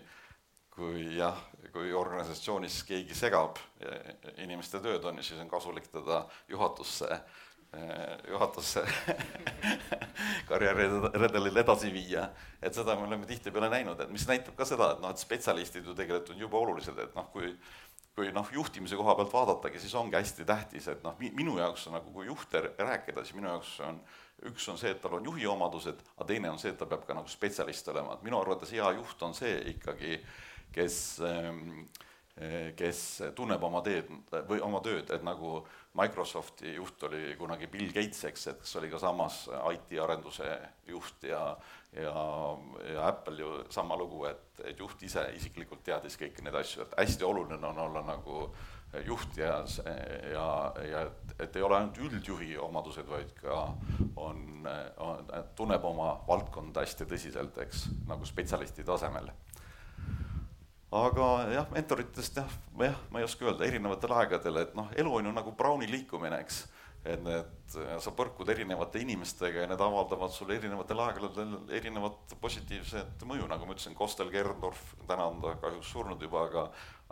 [0.80, 1.38] kui jah,
[1.74, 3.60] kui organisatsioonis keegi segab
[4.40, 7.20] inimeste ju, siis on kasulik teda juhatusse,
[7.74, 8.86] eh, juhatusse
[10.50, 12.30] karjääriredelil edasi viia.
[12.62, 15.86] et seda me oleme tihtipeale näinud, et mis näitab ka seda, et noh, et spetsialistid
[15.86, 17.52] ju tegelikult on jube olulised, et noh, kui
[18.20, 22.12] kui noh, juhtimise koha pealt vaadatagi, siis ongi hästi tähtis, et noh, minu jaoks nagu,
[22.12, 24.02] kui juhte rääkida, siis minu jaoks on,
[24.50, 27.06] üks on see, et tal on juhi omadused, aga teine on see, et ta peab
[27.08, 30.20] ka nagu spetsialist olema, et minu arvates hea juht on see ikkagi,
[30.76, 31.88] kes ähm,
[32.80, 33.00] kes
[33.36, 34.08] tunneb oma teed
[34.48, 35.60] või oma tööd, et nagu
[36.00, 39.42] Microsofti juht oli kunagi Bill Gates, eks, et kes oli ka samas
[39.74, 40.48] IT-arenduse
[40.88, 41.42] juht ja
[41.94, 42.58] ja,
[42.94, 46.98] ja Apple ju sama lugu, et, et juht ise isiklikult teadis kõiki neid asju, et
[47.00, 48.50] hästi oluline on olla nagu
[49.06, 49.60] juht ja,
[50.34, 50.46] ja,
[50.86, 53.60] ja et, et ei ole ainult üldjuhi omadused, vaid ka
[54.18, 54.66] on,
[54.98, 59.30] on, tunneb oma valdkonda hästi tõsiselt, eks, nagu spetsialisti tasemel.
[60.98, 65.30] Aga jah, mentoritest jah, jah, ma ei oska öelda, erinevatel aegadel, et noh, elu on
[65.30, 66.64] ju nagu Browni liikumine, eks
[67.08, 67.52] et need,
[68.04, 73.76] sa põrkud erinevate inimestega ja need avaldavad sulle erinevatel aegadel erinevat positiivset mõju, nagu ma
[73.76, 76.66] ütlesin, Kostel Gerndorf, täna on ta kahjuks surnud juba, aga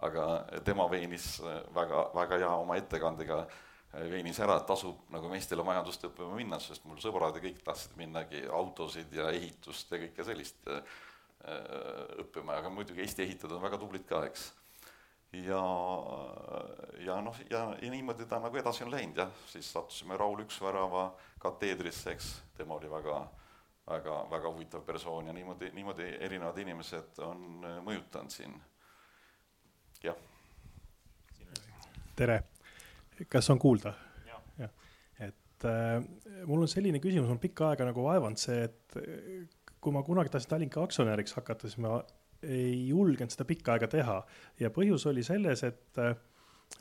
[0.06, 0.26] aga
[0.66, 1.40] tema veenis
[1.74, 3.40] väga, väga hea oma ettekandega
[4.12, 7.96] veenis ära, et tasub nagu meestele majandust õppima minna, sest mul sõbrad ja kõik tahtsid
[7.98, 10.70] minnagi autosid ja ehitust ja kõike sellist
[12.22, 14.52] õppima, aga muidugi Eesti ehitajad on väga tublid ka, eks.
[15.34, 15.64] Ja,
[17.06, 21.10] ja noh, ja, ja niimoodi ta nagu edasi on läinud jah, siis sattusime Raul Üksvärava
[21.40, 23.26] kateedrisse, eks, tema oli väga
[23.88, 28.56] väga, väga huvitav persoon ja niimoodi, niimoodi erinevad inimesed on mõjutanud siin,
[30.04, 30.18] jah.
[32.16, 32.42] tere!
[33.30, 33.94] Kas on kuulda?
[34.28, 34.74] jah,
[35.26, 36.04] et äh,
[36.46, 39.00] mul on selline küsimus, on pikka aega nagu vaevanud see, et
[39.82, 42.02] kui ma kunagi tahtsin Tallinki aktsionäriks hakata, siis ma
[42.44, 44.18] ei julgenud seda pikka aega teha.
[44.60, 46.02] Ja põhjus oli selles, et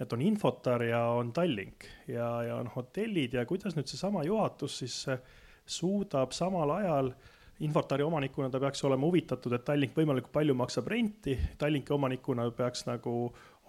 [0.03, 4.81] et on Infotar ja on Tallink ja, ja on hotellid ja kuidas nüüd seesama juhatus
[4.83, 5.21] siis äh,
[5.67, 7.13] suudab samal ajal
[7.61, 12.85] Infotari omanikuna ta peaks olema huvitatud, et Tallink võimalikult palju maksab renti, Tallinki omanikuna peaks
[12.85, 13.15] nagu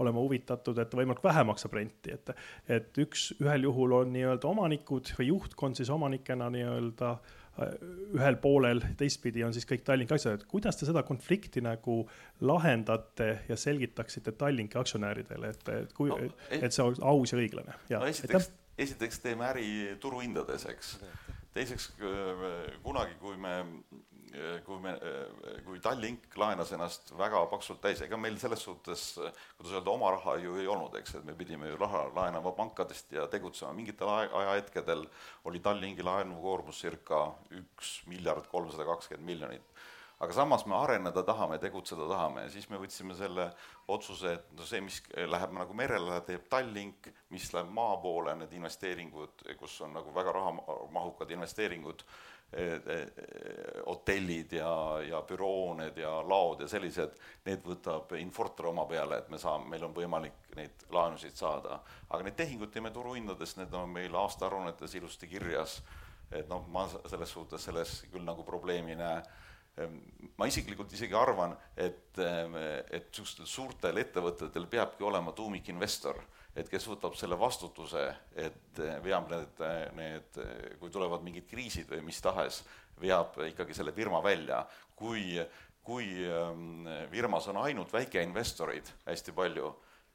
[0.04, 2.34] olema huvitatud, et võimalikult vähe maksab renti, et,
[2.68, 7.14] et üks, ühel juhul on nii-öelda omanikud või juhtkond siis omanikena nii-öelda
[7.58, 12.00] ühel poolel, teistpidi on siis kõik Tallinki asjad, et kuidas te seda konflikti nagu
[12.46, 16.20] lahendate ja selgitaksite Tallinki aktsionäridele, et, et kui no,,
[16.52, 17.78] et see oleks aus ja õiglane?
[17.94, 18.52] no esiteks,
[18.88, 19.70] esiteks teeme äri
[20.04, 20.98] turuhindades, eks.
[21.58, 21.92] teiseks
[22.86, 23.58] kunagi, kui me
[24.66, 24.94] kui me,
[25.66, 29.06] kui Tallink laenas ennast väga paksult täis, ega meil selles suhtes,
[29.58, 33.14] kuidas öelda, oma raha ju ei olnud, eks, et me pidime ju raha laenama pankadest
[33.18, 35.06] ja tegutsema, mingitel ajahetkedel
[35.50, 39.78] oli Tallinki laenukoormus circa üks miljard kolmsada kakskümmend miljonit.
[40.20, 43.52] aga samas me areneda tahame, tegutseda tahame ja siis me võtsime selle
[43.88, 48.56] otsuse, et no see, mis läheb nagu merele, teeb Tallink, mis läheb maa poole, need
[48.58, 52.02] investeeringud, kus on nagu väga rahamahukad investeeringud
[53.86, 59.40] hotellid ja, ja bürooned ja laod ja sellised, need võtab Infortar oma peale, et me
[59.42, 61.82] saame, meil on võimalik neid laenusid saada.
[62.10, 65.82] aga need tehingud teeme turuhindades, need on meil aastaaruannetes ilusti kirjas.
[66.32, 69.22] et noh, ma selles suhtes selles küll nagu probleemi ei näe
[70.38, 76.18] ma isiklikult isegi arvan, et, et niisugustel suurtel ettevõtetel peabki olema tuumikinvestor
[76.58, 78.04] et kes võtab selle vastutuse,
[78.36, 79.64] et veab need,
[79.98, 80.40] need,
[80.82, 82.64] kui tulevad mingid kriisid või mis tahes,
[83.02, 84.64] veab ikkagi selle firma välja.
[84.98, 85.38] kui,
[85.86, 89.70] kui ähm, firmas on ainult väikeinvestoreid hästi palju,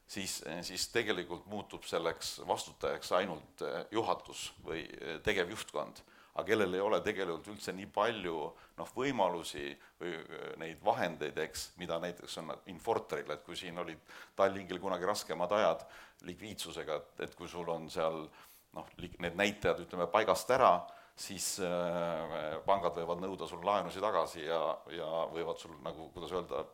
[0.07, 3.63] siis, siis tegelikult muutub selleks vastutajaks ainult
[3.95, 4.83] juhatus või
[5.23, 6.03] tegevjuhtkond
[6.33, 8.37] aga kellel ei ole tegelikult üldse nii palju
[8.79, 9.67] noh, võimalusi
[10.01, 14.01] või äh, neid vahendeid, eks, mida näiteks on Infortaril, et kui siin olid
[14.39, 15.85] Tallinkil kunagi raskemad ajad
[16.29, 18.25] likviidsusega, et, et kui sul on seal
[18.73, 20.73] noh, need näitajad, ütleme, paigast ära,
[21.19, 24.63] siis äh, pangad võivad nõuda sul laenusid tagasi ja,
[24.97, 26.65] ja võivad sul nagu, kuidas öelda,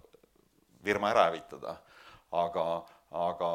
[0.85, 1.81] firma ära hävitada.
[2.31, 2.63] aga
[3.17, 3.49] aga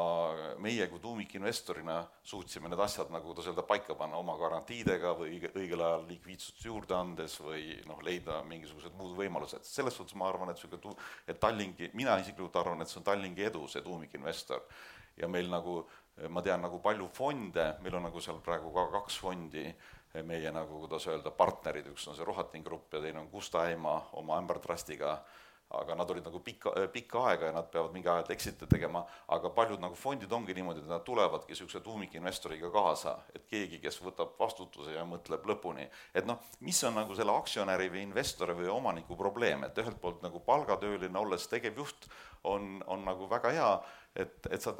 [0.58, 5.52] meie kui tuumikinvestorina suutsime need asjad, nagu kuidas öelda, paika panna oma garantiidega või õige,
[5.54, 9.62] õigel ajal likviidsust juurde andes või noh, leida mingisugused muud võimalused.
[9.62, 10.96] selles suhtes ma arvan, et niisugune tu-,
[11.28, 14.66] et Tallinki, mina isiklikult arvan, et see on Tallinki edu, see tuumikinvestor.
[15.16, 15.84] ja meil nagu,
[16.28, 19.68] ma tean nagu palju fonde, meil on nagu seal praegu ka kaks fondi,
[20.26, 24.00] meie nagu, kuidas öelda, partnerid, üks on see Rohating Grupp ja teine on Gusta Ema
[24.18, 25.20] oma Amber Trustiga
[25.80, 29.50] aga nad olid nagu pikka, pikka aega ja nad peavad mingi aja exit'e tegema, aga
[29.54, 34.36] paljud nagu fondid ongi niimoodi, et nad tulevadki niisuguse tuumikinvestoriga kaasa, et keegi, kes võtab
[34.38, 35.88] vastutuse ja mõtleb lõpuni.
[36.14, 40.22] et noh, mis on nagu selle aktsionäri või investori või omaniku probleem, et ühelt poolt
[40.22, 42.08] nagu palgatööline olles tegevjuht
[42.44, 43.70] on, on nagu väga hea,
[44.16, 44.74] et, et sa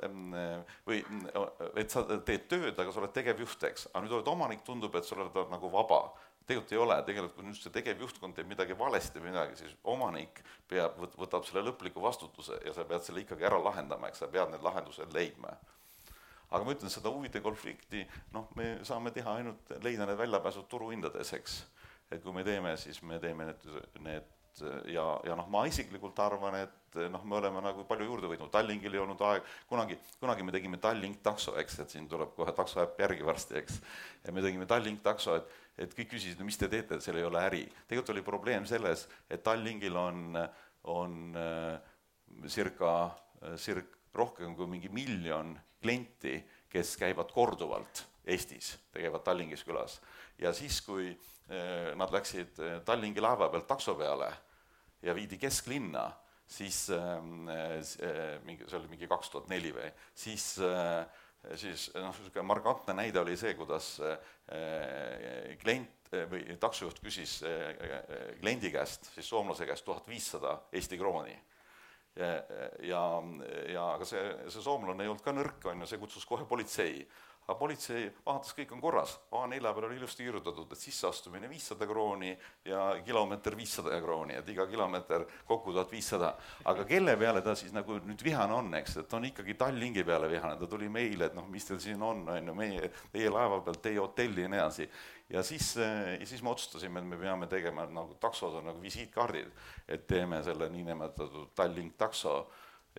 [0.87, 1.01] või
[1.81, 5.07] et sa teed tööd, aga sa oled tegevjuht, eks, aga nüüd oled omanik, tundub, et
[5.07, 6.05] sa oled nagu vaba
[6.47, 10.43] tegelikult ei ole, tegelikult kui nüüd see tegevjuhtkond teeb midagi valesti või midagi, siis omanik
[10.69, 14.53] peab, võtab selle lõpliku vastutuse ja sa pead selle ikkagi ära lahendama, eks sa pead
[14.53, 15.57] need lahendused leidma.
[16.51, 18.05] aga ma ütlen, seda huvide konflikti,
[18.35, 21.57] noh, me saame teha ainult, leida need väljapääsud turuhindades, eks.
[22.11, 23.65] et kui me teeme, siis me teeme need,
[24.05, 28.53] need ja, ja noh, ma isiklikult arvan, et noh, me oleme nagu palju juurde võitnud,
[28.55, 32.55] Tallinkil ei olnud aeg, kunagi, kunagi me tegime Tallink takso, eks, et siin tuleb kohe
[32.55, 33.81] taksoäpp järgi varsti, eks.
[34.27, 37.19] ja me tegime Tallink takso, et et kõik küsisid, no mis te teete, et seal
[37.19, 37.64] ei ole äri.
[37.88, 40.38] tegelikult oli probleem selles, et Tallinkil on,
[40.93, 41.81] on äh,
[42.47, 43.11] circa,
[43.59, 46.37] circa rohkem kui mingi miljon klienti,
[46.71, 49.99] kes käivad korduvalt Eestis, käivad Tallinkis külas.
[50.38, 52.57] ja siis, kui äh, nad läksid
[52.89, 54.31] Tallinki laeva pealt takso peale
[55.05, 56.07] ja viidi kesklinna,
[56.49, 57.45] siis ähm,
[58.47, 60.55] mingi, see oli mingi kaks tuhat neli või, siis
[61.61, 68.37] siis noh, niisugune markantne näide oli see, kuidas eh, klient eh, või taksojuht küsis eh,
[68.41, 71.37] kliendi käest, siis soomlase käest tuhat viissada Eesti krooni.
[72.15, 72.33] ja,
[72.87, 73.03] ja,
[73.75, 77.03] ja aga see, see soomlane ei olnud ka nõrk, on ju, see kutsus kohe politsei.
[77.45, 82.33] Aga politsei vaatas, kõik on korras, A4 peal oli ilusti kirjutatud, et sisseastumine viissada krooni
[82.65, 86.35] ja kilomeeter viissada krooni, et iga kilomeeter kokku tuhat viissada.
[86.65, 90.31] aga kelle peale ta siis nagu nüüd vihane on, eks, et on ikkagi Tallinki peale
[90.31, 93.61] vihane, ta tuli meile, et noh, mis teil siin on, on ju, meie, teie laeva
[93.61, 94.89] peal, teie hotelli ja nii edasi.
[95.29, 99.53] ja siis, ja siis me otsustasime, et me peame tegema nagu taksod on nagu visiitkaardid,
[99.89, 102.47] et teeme selle niinimetatud Tallink takso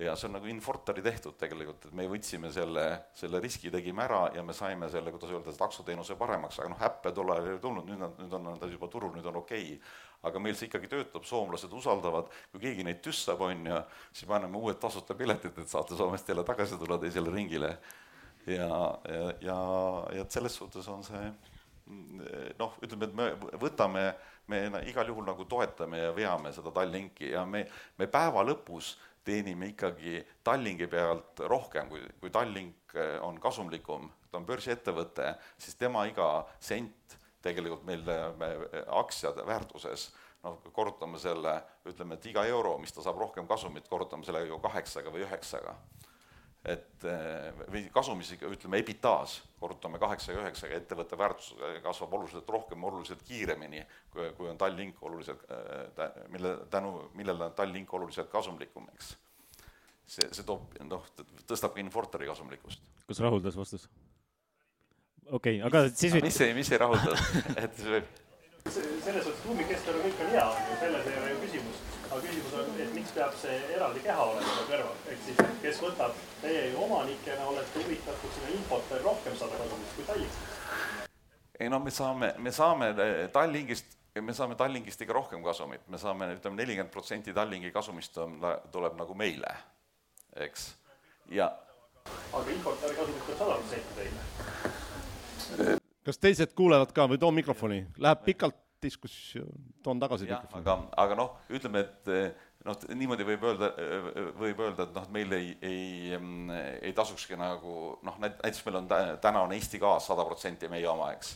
[0.02, 2.84] ja see on nagu Infortari tehtud tegelikult, et me võtsime selle,
[3.16, 7.14] selle riski tegime ära ja me saime selle, kuidas öelda, taksoteenuse paremaks, aga noh, äppe
[7.16, 9.80] tol ajal ei tulnud, nüüd on, nüüd on ta juba turul, nüüd on okei okay.
[10.28, 13.80] aga meil see ikkagi töötab, soomlased usaldavad, kui keegi neid tüssab, on ju,
[14.12, 17.78] siis me anname uued tasuta piletid, et saate Soomest jälle tagasi tulla teisele ringile.
[18.46, 18.68] ja,
[19.10, 19.60] ja, ja,
[20.12, 21.24] ja et selles suhtes on see
[22.60, 24.06] noh, ütleme, et me võtame,
[24.50, 27.64] me igal juhul nagu toetame ja veame seda Tallinki ja me,
[27.98, 34.40] me päeva lõpus teenime ikkagi Tallinki pealt rohkem, kui, kui Tallink eh, on kasumlikum, ta
[34.40, 38.06] on börsiettevõte, siis tema iga sent tegelikult meil
[38.40, 38.52] me,
[39.02, 40.08] aktsiad väärtuses,
[40.46, 41.60] noh, korrutame selle,
[41.90, 45.76] ütleme, et iga euro, mis ta saab rohkem kasumit, korrutame sellega ju kaheksaga või üheksaga
[46.66, 51.52] et eh, või kasumis ikka ütleme EBITDA-s korrutame kaheksa ja üheksaga, ettevõtte väärtus
[51.84, 57.56] kasvab oluliselt rohkem, oluliselt kiiremini, kui, kui on Tallink oluliselt, eh, mille tänu, millele on
[57.58, 59.14] Tallink oluliselt kasumlikum, eks.
[60.06, 61.06] see, see toob, noh,
[61.50, 62.82] tõstab ka Infortari kasumlikkust.
[63.08, 63.90] kas rahuldas vastus?
[65.26, 67.18] okei okay,, aga siis mis ei, mis ei rahulda
[67.64, 68.22] et see võib
[68.66, 70.46] selles suhtes tuumikkeskkonna kõik on hea,
[70.82, 71.84] selles ei ole ju küsimus
[72.16, 75.82] aga küsimus on, et miks peab see eraldi keha olema seal kõrval, ehk siis kes
[75.84, 80.34] võtab, teie ju omanikena olete huvitatud sinna infot veel rohkem saada kasumist kui Tallink.
[81.60, 86.00] ei no me saame, me saame eh, Tallinkist, me saame Tallinkist ikka rohkem kasumit, me
[86.02, 88.36] saame, ütleme, nelikümmend protsenti Tallinki kasumist on,
[88.74, 89.54] tuleb nagu meile,
[90.48, 90.68] eks,
[91.32, 91.48] ja.
[92.34, 95.80] aga importijale kasumit tuleb sada protsenti teile.
[96.06, 97.08] Kas teised kuulevad ka?
[97.10, 100.28] Või too mikrofoni, läheb pikalt diskussioon, toon tagasi.
[100.30, 102.12] jah, aga, aga noh, ütleme, et
[102.66, 103.72] noh, niimoodi võib öelda,
[104.40, 106.20] võib öelda, et noh, et meil ei, ei,
[106.82, 111.12] ei tasukski nagu noh, näiteks meil on täna on Eesti Gaas sada protsenti meie oma,
[111.16, 111.36] eks.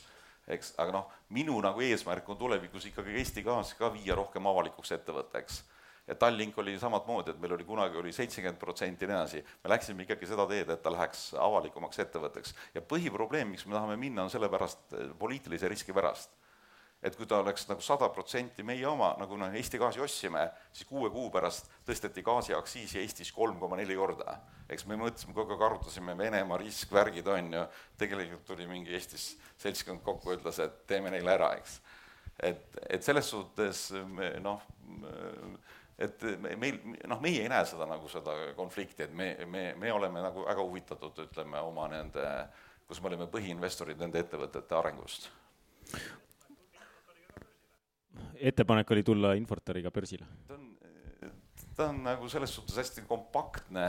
[0.49, 4.97] eks, aga noh, minu nagu eesmärk on tulevikus ikkagi Eesti Gaas ka viia rohkem avalikuks
[4.97, 5.61] ettevõtteks
[6.09, 9.69] ja Tallink oli samamoodi, et meil oli kunagi oli seitsekümmend protsenti ja nii edasi, me
[9.69, 12.55] läksime ikkagi seda teed, et ta läheks avalikumaks ettevõtteks.
[12.73, 16.33] ja põhiprobleem, miks me tahame minna, on sellepärast, poliitilise riski pärast
[17.03, 20.43] et kui ta oleks nagu sada protsenti meie oma, nagu noh, Eesti Gaasi ostsime,
[20.75, 24.39] siis kuue kuu pärast tõsteti gaasiaktsiisi Eestis kolm koma neli korda.
[24.69, 27.63] eks me mõtlesime, kogu aeg arutasime Venemaa risk, värgid on ju,
[27.97, 31.79] tegelikult tuli mingi Eestis seltskond kokku, ütles, et teeme neile ära, eks.
[32.43, 34.61] et, et selles suhtes me noh,
[35.97, 36.23] et
[36.59, 40.43] meil, noh, meie ei näe seda nagu seda konflikti, et me, me, me oleme nagu
[40.45, 42.27] väga huvitatud, ütleme, oma nende,
[42.87, 45.31] kus me oleme põhiinvestorid nende ettevõtete arengust
[48.39, 50.27] ettepanek oli tulla Infortariga börsile?
[50.47, 50.69] ta on,
[51.75, 53.87] ta on nagu selles suhtes hästi kompaktne,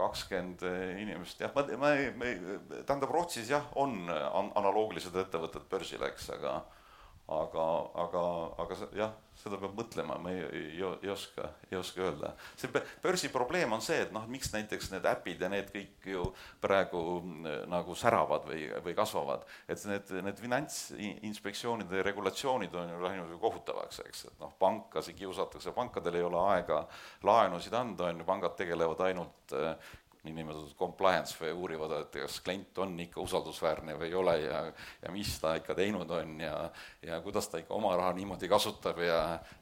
[0.00, 0.64] kakskümmend
[1.02, 6.30] inimest, jah, ma, ma ei, ma ei, tähendab Rootsis jah, on analoogilised ettevõtted börsil, eks,
[6.38, 6.60] aga
[7.30, 7.64] aga,
[8.02, 8.22] aga,
[8.62, 12.32] aga jah, seda peab mõtlema, ma ei, ei, ei oska, ei oska öelda.
[12.60, 16.26] see börsi probleem on see, et noh, miks näiteks need äpid ja need kõik ju
[16.60, 23.32] praegu mm, nagu säravad või, või kasvavad, et need, need finantsinspektsioonide regulatsioonid on ju läinud
[23.32, 26.82] ju kohutavaks, eks, et noh, pankasid kiusatakse, pankadel ei ole aega
[27.26, 29.56] laenusid anda, on ju, pangad tegelevad ainult
[30.24, 34.58] niinimetatud compliance või uurivad, et kas klient on ikka usaldusväärne või ei ole ja,
[35.00, 36.54] ja mis ta ikka teinud on ja,
[37.06, 39.20] ja kuidas ta ikka oma raha niimoodi kasutab ja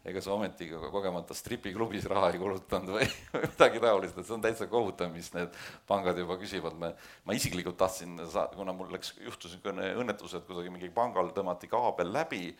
[0.08, 4.66] ega sa ometi kogemata stripiklubis raha ei kulutanud või midagi taolist, et see on täitsa
[4.70, 5.54] kohutav, mis need
[5.86, 6.74] pangad juba küsivad.
[6.78, 6.90] me,
[7.24, 11.70] ma isiklikult tahtsin saa-, kuna mul läks, juhtus niisugune õnnetus, et kuidagi mingi pangal tõmmati
[11.70, 12.50] kaabel läbi,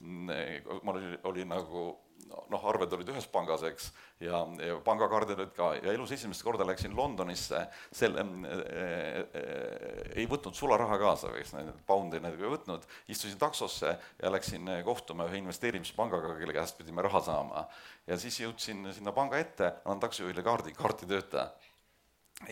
[0.00, 1.86] mm, mul oli, oli nagu
[2.50, 3.88] noh, arved olid ühes pangas, eks,
[4.22, 5.70] ja, ja pangakaardid olid ka.
[5.78, 7.62] Ja elus esimest korda läksin Londonisse,
[7.94, 11.54] selle äh, äh, ei võtnud sularaha kaasa, eks,
[11.88, 17.22] poundi nagu ei võtnud, istusin taksosse ja läksin kohtuma ühe investeerimispangaga, kelle käest pidime raha
[17.24, 17.66] saama.
[18.06, 21.50] ja siis jõudsin sinna panga ette, annan taksojuhile kaardi, kaart ei tööta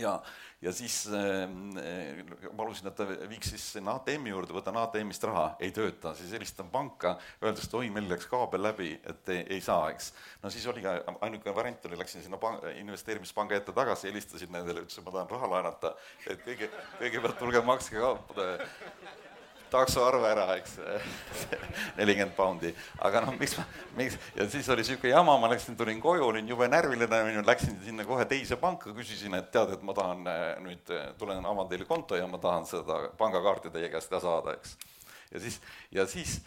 [0.00, 0.18] ja,
[0.64, 1.50] ja siis äh,
[2.57, 6.70] palusin, et ta viiks siis sinna ATM-i juurde, võtan ATM-ist raha, ei tööta, siis helistan
[6.72, 10.12] panka, öeldes, et oi, meil läks kaabel läbi, et ei, ei saa, eks.
[10.42, 10.96] no siis oli ka,
[11.27, 15.53] ainuke variant oli, läksin sinna panga, investeerimispanga ette tagasi, helistasin nendele, ütlesin, ma tahan raha
[15.57, 15.94] laenata,
[16.27, 16.72] et kõige,
[17.03, 19.22] kõigepealt tulge makske ka
[19.74, 20.76] taksoarve ära, eks,
[21.98, 22.72] nelikümmend poundi.
[23.04, 23.66] aga noh, miks ma,
[23.98, 28.06] miks, ja siis oli niisugune jama, ma läksin, tulin koju, olin jube närviline, läksin sinna
[28.08, 31.88] kohe teise panka, küsisin, et tead, et ma tahan äh, nüüd, äh, tulen, avan teile
[31.88, 34.76] konto ja ma tahan seda pangakaarti teie käest saada, eks.
[35.32, 35.60] ja siis,
[35.92, 36.38] ja siis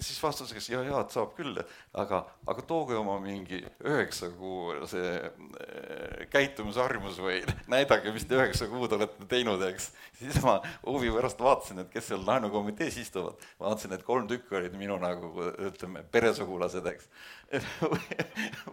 [0.00, 1.58] siis vastuseks ja, ja, et saab küll,
[1.98, 7.40] aga, aga tooge oma mingi üheksa kuu see äh, käitumisharjumus või
[7.74, 9.90] näidake, mis te üheksa kuud olete teinud, eks.
[10.20, 14.76] siis ma huvi pärast vaatasin, et kes seal laenukomitees istuvad, vaatasin, et kolm tükki olid
[14.80, 17.10] minu nagu ütleme, peresugulased, eks.
[17.82, 17.98] Või,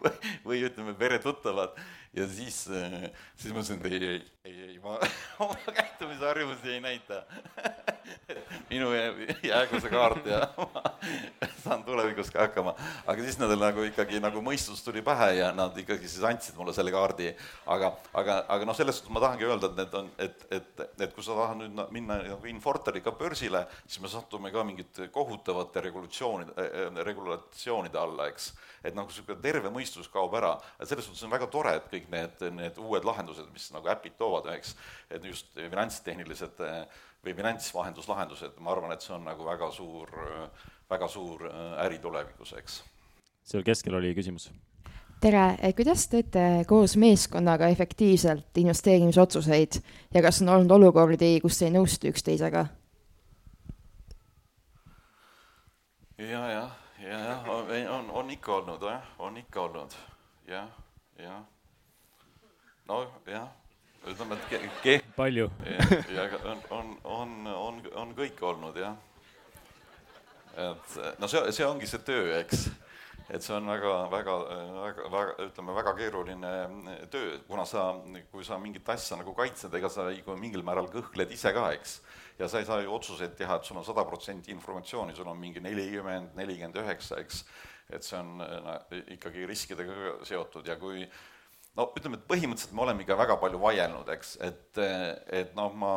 [0.03, 0.11] või,
[0.45, 1.71] või ütleme, peretuttavad
[2.17, 2.63] ja siis,
[3.37, 4.97] siis ma ütlesin, et ei, ei, ei, ei, ma
[5.45, 7.23] oma käitumisharjumusi ei näita
[8.71, 8.89] minu
[9.43, 10.81] jäägu see kaart ja ma
[11.63, 12.73] saan tulevikus ka hakkama.
[13.07, 16.73] aga siis nendel nagu ikkagi nagu mõistus tuli pähe ja nad ikkagi siis andsid mulle
[16.75, 17.33] selle kaardi.
[17.65, 21.15] aga, aga, aga noh, selles suhtes ma tahangi öelda, et need on, et, et, et
[21.15, 26.55] kui sa tahad nüüd minna nagu Infortariga börsile, siis me satume ka mingite kohutavate regulatsioonide
[26.57, 28.51] äh,, regulatsioonide alla, eks.
[28.83, 32.06] et nagu niisugune terve mõistus kaob ära, et selles suhtes on väga tore, et kõik
[32.11, 34.75] need, need uued lahendused, mis nagu äpid toovad, eks,
[35.11, 36.61] et just finantstehnilised
[37.25, 40.13] või finantsvahenduslahendused, ma arvan, et see on nagu väga suur,
[40.89, 41.43] väga suur
[41.83, 42.79] äri tulevikus, eks.
[43.47, 44.49] seal keskel oli küsimus.
[45.21, 49.81] tere, kuidas teete koos meeskonnaga efektiivselt investeerimisotsuseid
[50.13, 52.67] ja kas on olnud olukordi, kus ei nõustu üksteisega?
[56.17, 57.51] ja, jah, ja, jah,
[57.91, 59.93] on, on, ikka olnud, jah, on ikka olnud,
[60.47, 60.71] jah,
[61.19, 61.43] jah
[62.87, 63.47] nojah,
[64.07, 65.01] ütleme, et ke-.
[65.15, 65.49] palju?
[66.15, 68.95] ja on, on, on, on, on kõik olnud jah.
[70.55, 72.67] et no see, see ongi see töö, eks.
[73.27, 74.37] et see on väga, väga,
[74.77, 76.53] väga, väga, ütleme, väga keeruline
[77.11, 77.89] töö, kuna sa,
[78.31, 80.07] kui sa mingit asja nagu kaitsed, ega sa
[80.39, 81.99] mingil määral kõhkled ise ka, eks.
[82.39, 85.39] ja sa ei saa ju otsuseid teha, et sul on sada protsenti informatsiooni, sul on
[85.41, 87.43] mingi nelikümmend, nelikümmend üheksa, eks.
[87.91, 88.83] et see on no,
[89.17, 91.03] ikkagi riskidega seotud ja kui
[91.77, 94.81] no ütleme, et põhimõtteliselt me oleme ikka väga palju vaielnud, eks, et,
[95.41, 95.93] et noh, ma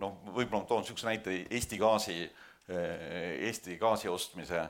[0.00, 2.16] noh, võib-olla ma toon niisuguse näite Eesti gaasi,
[2.70, 4.62] Eesti gaasi ostmise,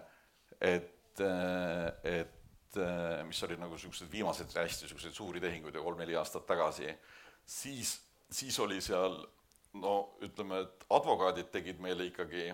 [0.59, 2.81] et, et
[3.29, 6.91] mis olid nagu niisugused viimased hästi niisuguseid suuri tehinguid ja kolm-neli aastat tagasi,
[7.47, 7.95] siis,
[8.31, 9.21] siis oli seal
[9.79, 12.49] no ütleme, et advokaadid tegid meile ikkagi,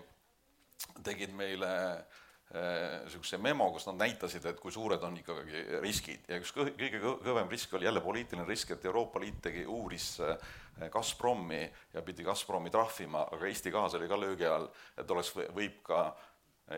[1.05, 6.25] tegid meile äh, niisuguse memo, kus nad näitasid, et kui suured on ikkagi riskid.
[6.29, 10.17] Ja üks kõige kõvem risk oli jälle poliitiline risk, et Euroopa Liit tegi, uuris
[10.91, 11.63] Gazpromi
[11.95, 14.67] ja pidi Gazpromi trahvima, aga Eesti gaas oli ka löögi all,
[14.99, 16.03] et oleks, võib ka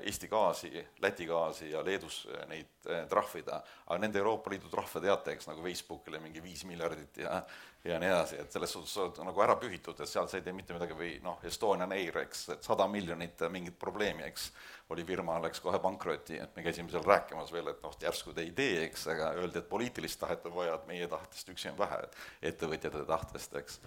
[0.01, 0.71] Eesti gaasi,
[1.05, 6.21] Läti gaasi ja Leedus neid trahvida, aga nende Euroopa Liidu trahve teate, eks, nagu Facebookile
[6.23, 7.43] mingi viis miljardit ja
[7.85, 10.55] ja nii edasi, et selles suhtes oled nagu ära pühitud, et seal sa ei tee
[10.55, 14.51] mitte midagi või noh, Estonian Air, eks, et sada miljonit mingit probleemi, eks,
[14.95, 18.45] oli firma, läks kohe pankrotti, et me käisime seal rääkimas veel, et noh, järsku te
[18.47, 21.79] ei tee, eks, aga öeldi, et poliitilist tahet on vaja, et meie tahtest üksi on
[21.81, 23.81] vähe, et ettevõtjate tahtest, eks.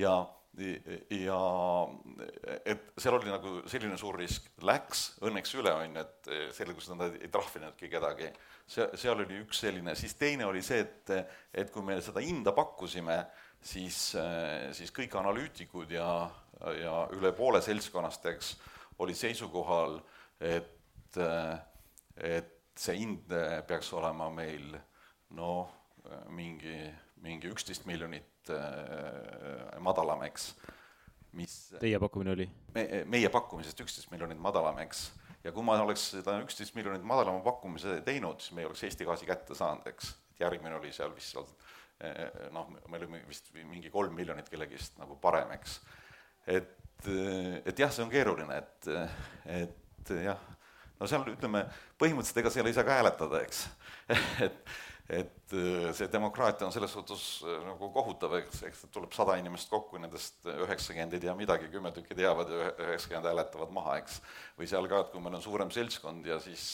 [0.00, 0.14] ja,
[0.58, 1.40] ja
[2.66, 6.98] et seal oli nagu selline suur risk, läks õnneks üle, on ju, et selgus, et
[6.98, 8.30] nad ei trahvinudki kedagi.
[8.68, 11.12] See, seal oli üks selline, siis teine oli see, et,
[11.54, 13.20] et kui me seda hinda pakkusime,
[13.60, 14.00] siis,
[14.76, 16.10] siis kõik analüütikud ja,
[16.76, 18.52] ja üle poole seltskonnast, eks,
[18.98, 20.00] olid seisukohal,
[20.42, 21.18] et,
[22.18, 23.30] et see hind
[23.68, 24.74] peaks olema meil
[25.38, 25.70] noh,
[26.34, 26.80] mingi,
[27.22, 28.37] mingi üksteist miljonit
[29.84, 30.50] madalam, eks,
[31.38, 32.48] mis Teie pakkumine oli?
[32.74, 35.08] me, meie pakkumisest üksteist miljonit madalam, eks
[35.44, 39.06] ja kui ma oleks seda üksteist miljonit madalama pakkumise teinud, siis me ei oleks Eesti
[39.08, 40.14] gaasi kätte saanud, eks.
[40.40, 41.46] järgmine oli seal vist seal
[42.04, 45.80] eh, noh, me olime vist mingi kolm miljonit kellegist nagu parem, eks.
[46.46, 48.90] et, et jah, see on keeruline, et,
[49.60, 50.42] et jah,
[50.98, 51.64] no seal ütleme,
[52.00, 53.66] põhimõtteliselt ega seal ei saa ka hääletada, eks
[54.46, 54.62] et
[55.08, 59.70] et äh, see demokraatia on selles suhtes äh, nagu kohutav, eks, eks tuleb sada inimest
[59.72, 64.20] kokku, nendest üheksakümmend ei tea midagi, kümme tükki teavad ja üheksakümmend hääletavad maha, eks.
[64.58, 66.68] või seal ka, et kui meil on suurem seltskond ja siis,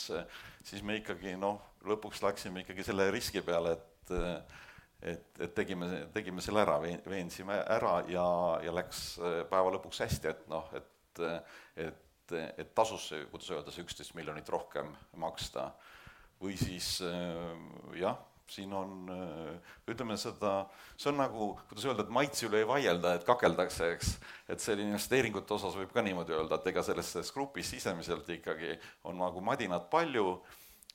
[0.67, 4.13] siis me ikkagi noh, lõpuks läksime ikkagi selle riski peale, et
[5.05, 8.27] et, et tegime, tegime selle ära, veensime ära ja,
[8.65, 11.23] ja läks äh, päeva lõpuks hästi, et noh, et,
[11.85, 15.71] et, et tasus see, kuidas öelda, see üksteist miljonit rohkem maksta
[16.43, 16.97] või siis
[17.99, 18.19] jah,
[18.51, 19.07] siin on,
[19.89, 20.67] ütleme seda,
[21.01, 24.11] see on nagu, kuidas öelda, et maitse üle ei vaielda, et kakeldakse, eks.
[24.53, 28.77] et selle investeeringute osas võib ka niimoodi öelda, et ega selles, selles grupis sisemiselt ikkagi
[29.09, 30.37] on nagu madinat palju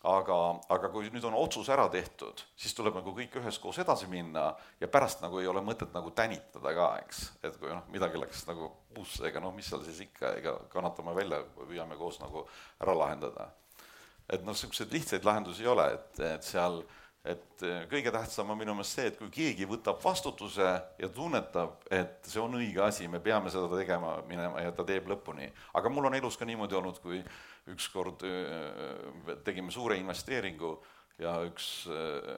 [0.07, 0.35] aga,
[0.71, 4.87] aga kui nüüd on otsus ära tehtud, siis tuleb nagu kõik üheskoos edasi minna ja
[4.91, 7.23] pärast nagu ei ole mõtet nagu tänitada ka, eks.
[7.43, 11.15] et kui noh, midagi läks nagu puusse, ega noh, mis seal siis ikka, ega kannatame
[11.17, 12.45] välja, püüame koos nagu
[12.79, 13.49] ära lahendada.
[14.29, 16.81] Et noh, niisuguseid lihtsaid lahendusi ei ole, et, et seal
[17.29, 20.67] et kõige tähtsam on minu meelest see, et kui keegi võtab vastutuse
[21.01, 25.09] ja tunnetab, et see on õige asi, me peame seda tegema, minema ja ta teeb
[25.11, 25.49] lõpuni.
[25.75, 27.19] aga mul on elus ka niimoodi olnud, kui
[27.69, 28.23] ükskord
[29.43, 30.77] tegime suure investeeringu
[31.19, 31.67] ja üks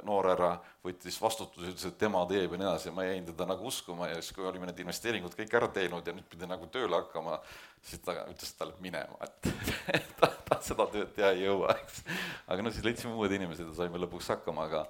[0.08, 0.52] noor härra
[0.86, 4.10] võttis vastutuse, ütles, et tema teeb ja nii edasi ja ma jäin teda nagu uskuma
[4.10, 7.38] ja siis, kui olime need investeeringud kõik ära teinud ja nüüd pidi nagu tööle hakkama,
[7.86, 9.52] siis ta ütles, et ta läheb minema, et
[10.20, 12.02] ta, ta seda tööd teha ei jõua, eks.
[12.48, 14.86] aga no siis leidsime uued inimesed ja saime lõpuks hakkama, aga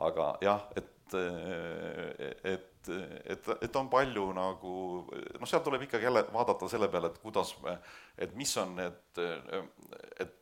[0.00, 1.14] aga jah, et,
[2.48, 2.90] et,
[3.34, 4.74] et, et on palju nagu
[5.12, 7.76] noh, seal tuleb ikkagi jälle vaadata selle peale, et kuidas me,
[8.18, 9.22] et mis on need,
[10.24, 10.39] et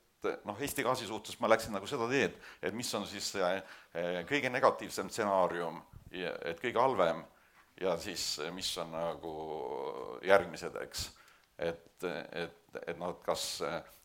[0.48, 4.50] noh, Eesti Gaasi suhtes ma läksin nagu seda teed, et mis on siis eh, kõige
[4.52, 7.22] negatiivsem stsenaarium, et kõige halvem
[7.80, 9.34] ja siis mis on nagu
[10.26, 11.08] järgmised, eks.
[11.58, 13.44] et, et, et noh, et kas,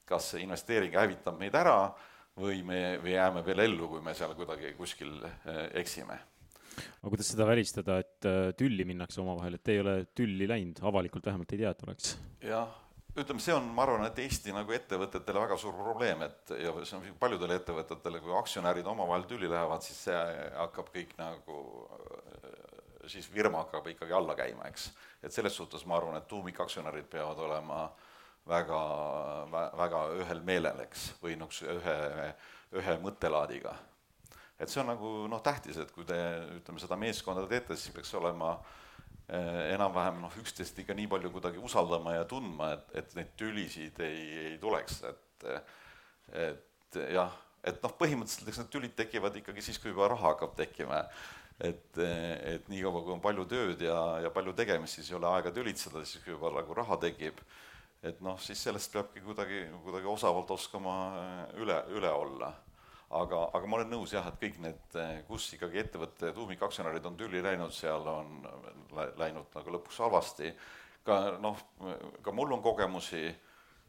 [0.06, 1.78] kas see investeering hävitab meid ära
[2.40, 6.20] või me, või jääme veel ellu, kui me seal kuidagi kuskil eh, eksime
[6.74, 10.82] aga kuidas seda välistada, et eh, tülli minnakse omavahel, et te ei ole tülli läinud,
[10.86, 12.16] avalikult vähemalt ei tea, et oleks?
[12.44, 12.72] jah,
[13.18, 16.98] ütleme, see on, ma arvan, et Eesti nagu ettevõtetele väga suur probleem, et ja see
[16.98, 20.18] on paljudele ettevõtetele, kui aktsionärid omavahel tülli lähevad, siis see
[20.58, 21.60] hakkab kõik nagu,
[23.12, 24.90] siis firma hakkab ikkagi alla käima, eks.
[25.22, 27.86] et selles suhtes ma arvan, et tuumikaktsionärid peavad olema
[28.50, 28.84] väga,
[29.78, 32.30] väga ühel meelel, eks, või niisuguse ühe,
[32.82, 33.76] ühe mõttelaadiga.
[34.58, 36.18] et see on nagu noh, tähtis, et kui te
[36.58, 38.80] ütleme, seda meeskonda teete, siis peaks olema äh,
[39.28, 44.26] enam-vähem noh, üksteist ikka nii palju kuidagi usaldama ja tundma, et, et neid tülisid ei,
[44.50, 45.48] ei tuleks, et
[46.34, 47.32] et jah,
[47.64, 51.04] et noh, põhimõtteliselt eks need tülid tekivad ikkagi siis, kui juba raha hakkab tekkima.
[51.64, 55.52] et, et niikaua, kui on palju tööd ja, ja palju tegemist, siis ei ole aega
[55.54, 57.40] tülitseda, siis kui juba nagu raha tekib,
[58.04, 60.96] et noh, siis sellest peabki kuidagi, kuidagi osavalt oskama
[61.62, 62.52] üle, üle olla
[63.22, 64.98] aga, aga ma olen nõus jah, et kõik need,
[65.28, 68.40] kus ikkagi ettevõtte tuumikaktsionärid on tülli läinud, seal on
[69.20, 70.54] läinud nagu lõpuks halvasti.
[71.04, 71.60] ka noh,
[72.24, 73.26] ka mul on kogemusi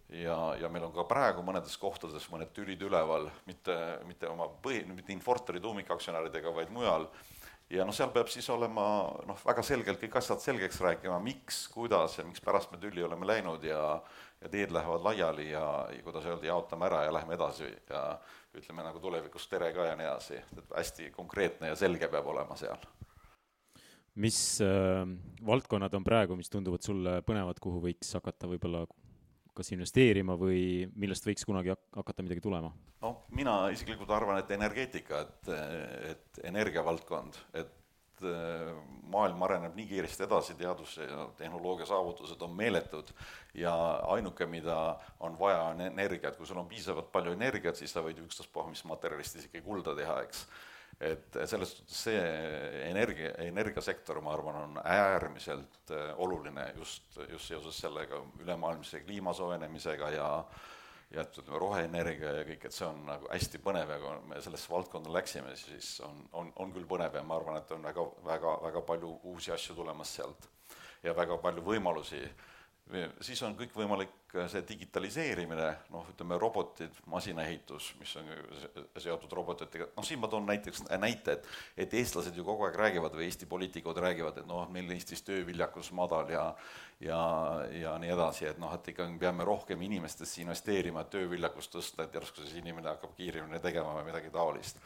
[0.09, 3.77] ja, ja meil on ka praegu mõnedes kohtades mõned tülid üleval, mitte,
[4.09, 7.09] mitte oma põhi, mitte Infortari tuumikaktsionäridega, vaid mujal.
[7.71, 8.85] ja noh, seal peab siis olema
[9.27, 13.65] noh, väga selgelt kõik asjad selgeks rääkima, miks, kuidas ja mikspärast me tülli oleme läinud
[13.65, 14.03] ja
[14.45, 18.03] ja teed lähevad laiali ja, ja kuidas öelda, jaotame ära ja läheme edasi ja
[18.59, 22.57] ütleme nagu tulevikus tere ka ja nii edasi, et hästi konkreetne ja selge peab olema
[22.59, 22.79] seal.
[24.15, 25.03] mis äh,
[25.47, 28.85] valdkonnad on praegu, mis tunduvad sulle põnevad, kuhu võiks hakata võib-olla
[29.55, 32.73] kas investeerima või millest võiks kunagi hakata midagi tulema?
[33.05, 35.51] noh, mina isiklikult arvan, et energeetika, et,
[36.11, 37.75] et energiavaldkond, et
[38.23, 38.75] Äh,
[39.11, 43.11] maailm areneb nii kiiresti edasi, teadus ja tehnoloogia saavutused on meeletud
[43.59, 43.73] ja
[44.11, 44.77] ainuke, mida
[45.21, 48.85] on vaja, on energiat, kui sul on piisavalt palju energiat, siis sa võid ükstaspuha mis
[48.91, 50.45] materjalist isegi kulda teha, eks.
[51.11, 52.23] et selles suhtes see
[52.89, 60.11] energia, energiasektor, ma arvan, on äärmiselt äh, oluline just, just seoses sellega ülemaailmse kliima soojenemisega
[60.17, 60.65] ja äh,
[61.23, 64.71] et ütleme, roheenergia ja kõik, et see on nagu hästi põnev ja kui me sellesse
[64.73, 68.57] valdkonda läksime, siis on, on, on küll põnev ja ma arvan, et on väga, väga,
[68.65, 70.51] väga palju uusi asju tulemas sealt.
[71.05, 72.23] Ja väga palju võimalusi
[73.25, 78.29] siis on kõikvõimalik äh, see digitaliseerimine, noh, ütleme robotid, masinaehitus, mis on
[79.01, 81.49] seotud robotitega, noh, siin ma toon näiteks näite, et
[81.87, 85.93] et eestlased ju kogu aeg räägivad või Eesti poliitikud räägivad, et noh, meil Eestis tööviljakus
[85.97, 86.45] madal ja
[87.01, 87.21] ja,
[87.75, 92.15] ja nii edasi, et noh, et ikkagi peame rohkem inimestesse investeerima, et tööviljakust tõsta, et
[92.15, 94.81] järsku siis inimene hakkab kiiremini tegema või midagi taolist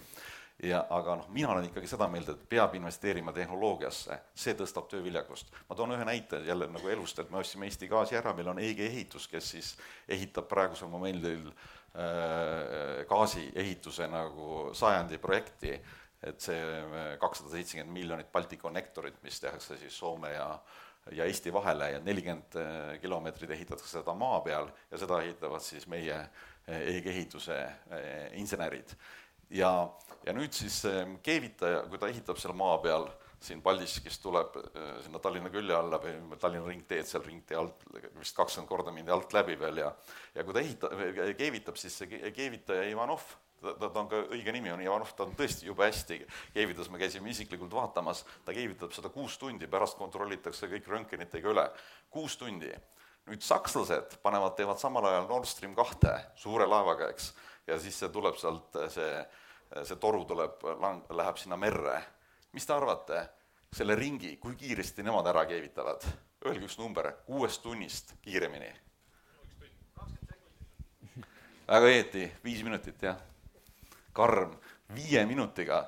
[0.63, 5.53] ja aga noh, mina olen ikkagi seda meelt, et peab investeerima tehnoloogiasse, see tõstab tööviljakust.
[5.69, 8.59] ma toon ühe näite jälle nagu elust, et me ostsime Eesti Gaasi ära, meil on
[8.59, 9.77] EG Ehitus, kes siis
[10.09, 15.79] ehitab praegusel momendil äh, gaasiehituse nagu sajandi projekti,
[16.23, 20.51] et see äh, kakssada seitsekümmend miljonit Balticconnectorit, mis tehakse siis Soome ja
[21.13, 25.87] ja Eesti vahele ja nelikümmend äh, kilomeetrit ehitatakse seda maa peal ja seda ehitavad siis
[25.89, 27.57] meie äh, EG Ehituse
[28.37, 28.93] insenerid.
[29.51, 29.89] Ja,
[30.29, 30.83] ja nüüd siis
[31.25, 33.09] keevitaja, kui ta ehitab seal maa peal,
[33.41, 37.85] siin Paldiskis tuleb äh, sinna Tallinna külje alla või Tallinna ringteed seal ringtee alt,
[38.19, 39.93] vist kakskümmend korda mindi alt läbi veel ja
[40.35, 40.97] ja kui ta ehitab,
[41.39, 43.25] keevitab, siis see keevitaja Ivanov,
[43.63, 46.21] ta, ta, ta on ka, õige nimi on Ivanov, ta on tõesti jube hästi
[46.55, 51.69] keevitas, me käisime isiklikult vaatamas, ta keevitab seda kuus tundi, pärast kontrollitakse kõik röntgenitega üle,
[52.11, 52.75] kuus tundi.
[53.29, 57.35] nüüd sakslased panevad, teevad samal ajal Nord Stream kahte suure laevaga, eks
[57.69, 59.11] ja siis see tuleb sealt, see,
[59.85, 60.63] see toru tuleb,
[61.11, 62.03] läheb sinna merre.
[62.53, 63.29] mis te arvate,
[63.73, 66.05] selle ringi, kui kiiresti nemad ära keevitavad?
[66.47, 68.71] Öelge üks number, kuuest tunnist kiiremini.
[71.69, 73.19] väga õieti, viis minutit, jah.
[74.13, 74.57] karm
[74.95, 75.83] viie minutiga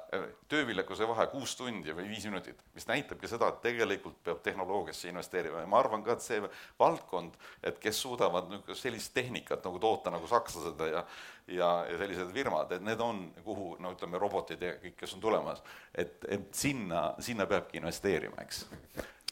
[0.51, 5.63] tööviljakuse vahe kuus tundi või viis minutit, mis näitabki seda, et tegelikult peab tehnoloogiasse investeerima.
[5.63, 6.41] Ja ma arvan ka, et see
[6.81, 11.05] valdkond, et kes suudavad niisugust sellist tehnikat nagu toota nagu sakslased ja
[11.51, 15.25] ja, ja sellised firmad, et need on, kuhu no ütleme, robotid ja kõik, kes on
[15.25, 18.67] tulemas, et, et sinna, sinna peabki investeerima, eks.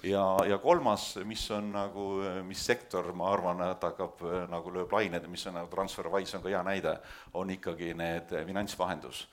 [0.06, 2.08] Ja, ja kolmas, mis on nagu,
[2.46, 6.52] mis sektor, ma arvan, et hakkab nagu lööb lained, mis on nagu TransferWise on ka
[6.52, 6.98] hea näide,
[7.38, 9.26] on ikkagi need finantsvahendus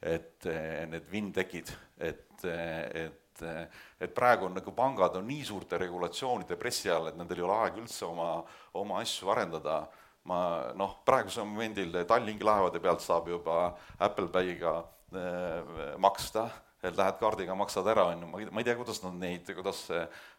[0.00, 1.70] et eh, need vindekid,
[2.00, 3.66] et, eh, et, eh,
[4.00, 7.58] et praegu on nagu pangad on nii suurte regulatsioonide pressi all, et nendel ei ole
[7.66, 8.30] aega üldse oma,
[8.80, 9.82] oma asju arendada,
[10.30, 10.40] ma
[10.76, 13.60] noh, praegusel momendil Tallinki laevade pealt saab juba
[13.98, 16.48] Apple Pay'ga äh, maksta,
[16.80, 19.48] et lähed kaardiga, maksad ära, on ju, ma ei, ma ei tea, kuidas nad neid,
[19.52, 19.82] kuidas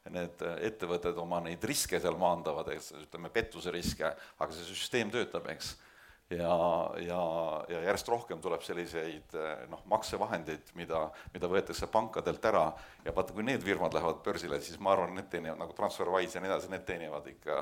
[0.09, 4.09] need ettevõtted oma neid riske seal maandavad, eks, ütleme, pettuse riske,
[4.41, 5.75] aga see süsteem töötab, eks
[6.31, 6.55] ja,
[6.99, 7.21] ja,
[7.69, 9.35] ja järjest rohkem tuleb selliseid
[9.71, 11.03] noh, maksevahendeid, mida,
[11.33, 12.65] mida võetakse pankadelt ära
[13.05, 16.43] ja vaata, kui need firmad lähevad börsile, siis ma arvan, need teenivad nagu TransferWise ja
[16.43, 17.59] nii edasi, need teenivad ikka,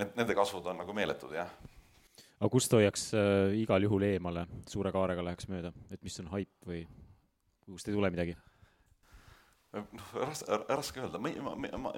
[0.00, 1.52] need, nende kasvud on nagu meeletud, jah.
[2.40, 6.68] aga kust hoiaks äh, igal juhul eemale, suure kaarega läheks mööda, et mis on haip
[6.68, 6.84] või
[7.66, 8.36] kust ei tule midagi?
[9.76, 11.90] noh, raske, raske öelda, ma, ma, ma,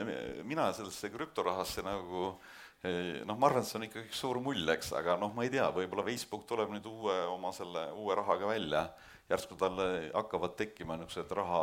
[0.42, 4.68] mina sellesse krüptorahasse nagu äh, noh, ma arvan, et see on ikka üks suur mull,
[4.74, 8.46] eks, aga noh, ma ei tea, võib-olla Facebook tuleb nüüd uue, oma selle uue rahaga
[8.52, 8.82] välja,
[9.28, 11.62] järsku talle hakkavad tekkima niisugused raha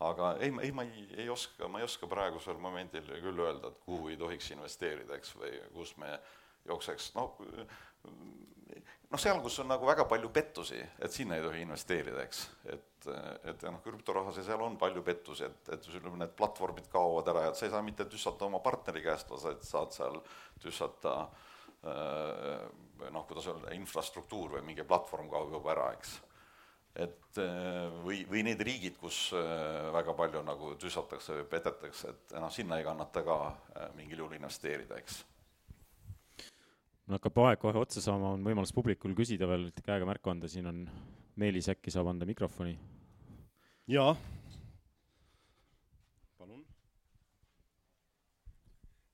[0.00, 3.82] aga ei, ei, ma ei, ei oska, ma ei oska praegusel momendil küll öelda, et
[3.84, 6.14] kuhu ei tohiks investeerida, eks, või kus me
[6.68, 7.34] jookseks, no
[9.10, 12.42] noh, seal, kus on nagu väga palju pettusi, et sinna ei tohi investeerida, eks,
[12.74, 13.08] et,
[13.52, 17.46] et noh, krüptorahas ja seal on palju pettusi, et, et ütleme, need platvormid kaovad ära
[17.48, 20.18] ja sa ei saa mitte tüssata oma partneri käest, vaid saad seal
[20.62, 21.16] tüssata
[21.86, 22.64] äh,
[23.12, 26.16] noh, kuidas öelda, infrastruktuur või mingi platvorm kaob ära, eks.
[27.06, 32.36] et äh, või, või need riigid, kus äh, väga palju nagu tüssatakse või petetakse, et
[32.40, 33.40] noh, sinna ei kannata ka
[33.94, 35.22] mingil juhul investeerida, eks
[37.06, 40.66] mul hakkab aeg kohe otsa saama, on võimalus publikul küsida veel, käega märku anda, siin
[40.66, 40.82] on
[41.38, 42.74] Meelis, äkki saab anda mikrofoni?
[43.86, 44.16] jaa.
[46.38, 46.64] palun.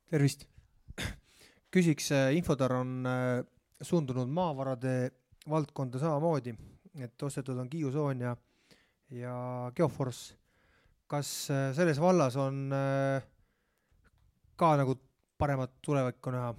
[0.08, 0.46] tervist.
[1.74, 3.44] küsiks, äh, Infodar on äh,
[3.80, 5.12] suundunud maavarade
[5.48, 6.54] valdkonda samamoodi,
[6.96, 8.36] et ostetud on Kiusoon ja,
[9.10, 9.36] ja
[9.76, 10.38] Geoforce.
[11.06, 12.70] kas äh, selles vallas on
[14.56, 14.96] ka nagu
[15.36, 16.54] paremat tulevikku näha?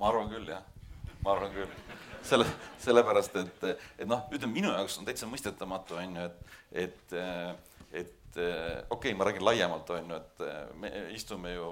[0.00, 0.64] Ma arvan küll, jah.
[1.22, 1.70] ma arvan küll.
[2.26, 2.46] selle,
[2.82, 3.64] sellepärast, et,
[4.00, 7.16] et noh, ütleme minu jaoks on täitsa mõistetamatu, on ju, et, et,
[7.92, 11.68] et okei okay,, ma räägin laiemalt, on ju, et me istume ju,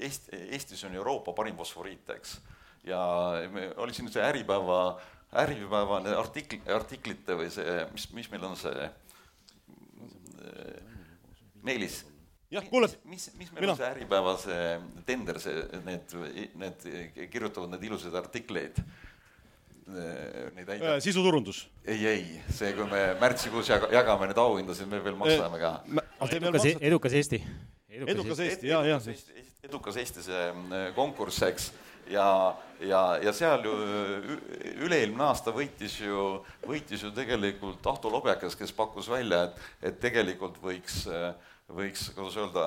[0.00, 2.38] Eesti, Eestis on Euroopa parim fosforiit, eks.
[2.88, 3.00] ja
[3.52, 4.80] me, oli siin see Äripäeva,
[5.42, 8.90] Äripäeva artikli, artiklite või see, mis, mis meil on see,
[11.66, 12.04] Meelis
[12.50, 12.88] jah, kuule.
[13.04, 13.74] mis, mis meil Mina.
[13.74, 16.16] on see Äripäeva see tender, see, need,
[16.62, 16.88] need
[17.32, 18.80] kirjutavad neid ilusaid artikleid.
[19.86, 20.96] Neid häid äh,.
[21.02, 21.68] sisuturundus.
[21.86, 25.72] ei, ei, see, kui me märtsikuus jaga, jagame neid auhindasid, me veel maksame ka.
[26.26, 27.42] edukas, edukas Eesti.
[28.06, 29.00] edukas Eesti, ja, ja.
[29.62, 31.70] edukas Eesti see äh, konkurss, eks
[32.10, 33.74] ja, ja, ja seal ju
[34.86, 36.26] üle-eelmine aasta võitis ju,
[36.66, 41.30] võitis ju tegelikult Ahto Lobjakas, kes pakkus välja, et, et tegelikult võiks äh,
[41.72, 42.66] võiks, kuidas öelda,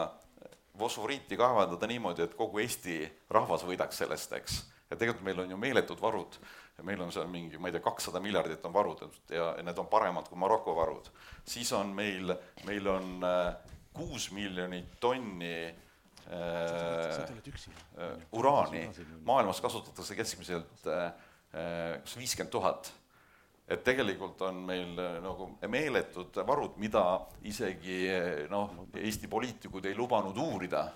[0.79, 4.59] fosforiiti kaevandada niimoodi, et kogu Eesti rahvas võidaks sellest, eks.
[4.89, 6.39] ja tegelikult meil on ju meeletud varud
[6.83, 10.29] meil on seal mingi, ma ei tea, kakssada miljardit on varud ja need on paremad
[10.29, 11.09] kui Maroko varud.
[11.45, 12.33] siis on meil,
[12.67, 13.53] meil on äh,
[13.93, 15.75] kuus miljonit tonni äh,
[16.37, 18.89] äh, uraani,
[19.25, 21.11] maailmas kasutatakse keskmiselt äh,
[21.53, 22.93] äh, viiskümmend tuhat
[23.69, 27.03] et tegelikult on meil äh, nagu meeletud varud, mida
[27.45, 30.87] isegi äh, noh, Eesti poliitikud ei lubanud uurida.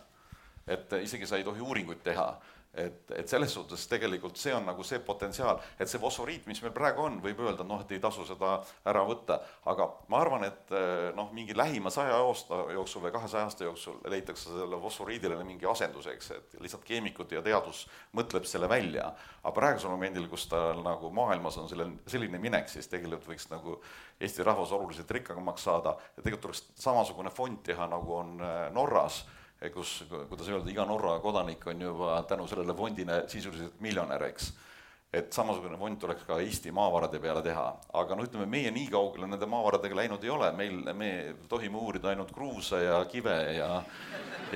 [0.67, 2.27] et isegi sa ei tohi uuringuid teha
[2.73, 6.73] et, et selles suhtes tegelikult see on nagu see potentsiaal, et see fosforiit, mis meil
[6.73, 8.55] praegu on, võib öelda, noh, et ei tasu seda
[8.89, 9.37] ära võtta,
[9.69, 13.99] aga ma arvan, et eh, noh, mingi lähima saja aasta jooksul või kahesaja aasta jooksul
[14.09, 17.85] leitakse sellele fosforiidile mingi asenduseks, et lihtsalt keemikud ja teadus
[18.17, 19.11] mõtleb selle välja.
[19.43, 23.77] aga praegusel momendil, kus ta nagu maailmas on selle, selline minek, siis tegelikult võiks nagu
[24.23, 29.23] Eesti rahvas oluliselt rikkamaks saada ja tegelikult tuleks samasugune fond teha, nagu on eh, Norras
[29.71, 34.51] kus, kuidas öelda, iga Norra kodanik on juba tänu sellele fondile sisuliselt miljonär, eks.
[35.13, 37.67] Et samasugune fond tuleks ka Eesti maavarade peale teha,
[38.01, 41.09] aga no ütleme, meie nii kaugele nende maavaradega läinud ei ole, meil, me
[41.49, 43.69] tohime uurida ainult kruuse ja kive ja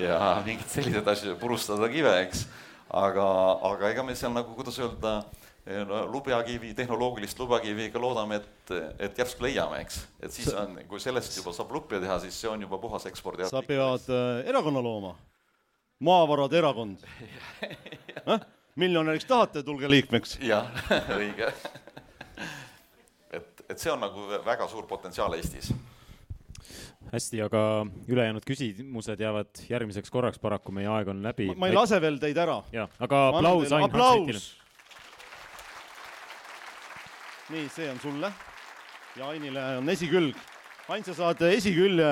[0.02, 2.48] ja mingeid selliseid asju, purustada kive, eks.
[2.90, 3.28] aga,
[3.70, 5.20] aga ega me seal nagu, kuidas öelda,
[6.12, 10.00] lubjakivi, tehnoloogilist lubjakivi ikka loodame, et, et järsku leiame, eks.
[10.24, 13.50] et siis on, kui sellest juba saab lupja teha, siis see on juba puhas ekspordi.
[13.50, 15.16] sa pead äh, erakonna looma,
[16.00, 17.04] maavarade erakond
[18.34, 18.40] eh?
[18.80, 20.38] miljonäriks tahate, tulge liikmeks.
[20.46, 20.72] jah,
[21.20, 21.52] õige.
[23.32, 25.74] et, et see on nagu väga suur potentsiaal Eestis.
[27.12, 27.66] hästi, aga
[28.08, 31.50] ülejäänud küsimused jäävad järgmiseks korraks, paraku meie aeg on läbi.
[31.56, 32.62] ma ei lase veel teid ära.
[32.72, 34.46] jah, aga aplaus Ain Hanslikile.
[37.50, 38.32] Nii, see on sulle
[39.16, 40.36] ja Ainile on esikülg.
[40.88, 42.10] Ain, sa saad esikülje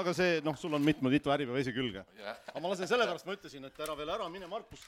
[0.00, 3.66] aga see, noh, sul on mitme, mitu Äripäeva esikülge aga ma lasen sellepärast, ma ütlesin,
[3.66, 4.84] et ära veel ära mine, Markus.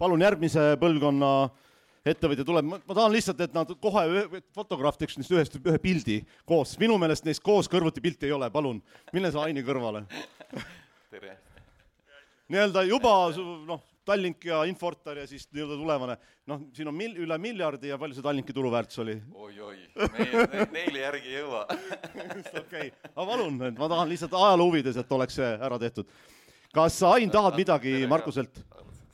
[0.00, 1.32] palun järgmise põlvkonna
[2.06, 4.04] ettevõtja tuleb, ma tahan lihtsalt, et nad kohe,
[4.54, 8.50] fotograaf teeks neist ühest ühe pildi koos, minu meelest neist koos kõrvuti pilti ei ole,
[8.54, 8.80] palun,
[9.16, 10.04] mine sa Aini kõrvale.
[11.12, 11.36] tere.
[12.48, 13.12] nii-öelda juba
[13.66, 16.16] noh Tallink ja Infortar ja siis nii-öelda tulevane,
[16.50, 19.50] noh, siin on mil-, üle miljardi ja palju see Tallinki turuväärtus oli oi,?
[19.66, 21.64] oi-oi, neile järgi ei jõua.
[22.62, 26.10] okei, aga palun, ma tahan lihtsalt ajaloo huvides, et oleks see ära tehtud.
[26.74, 28.62] kas sa, Ain, tahad midagi Markuselt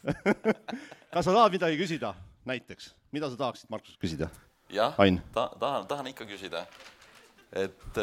[0.02, 2.14] kas sa tahad midagi küsida
[2.48, 4.28] näiteks, mida sa tahaksid Markuselt küsida?
[4.72, 4.96] jah,
[5.32, 6.66] ta-, tahan, tahan ikka küsida,
[7.52, 8.02] et,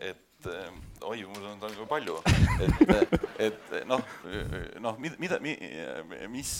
[0.00, 2.16] et et oi, mul on nagu palju,
[2.64, 2.92] et,
[3.46, 4.02] et noh,
[4.82, 6.50] noh, mida, mis,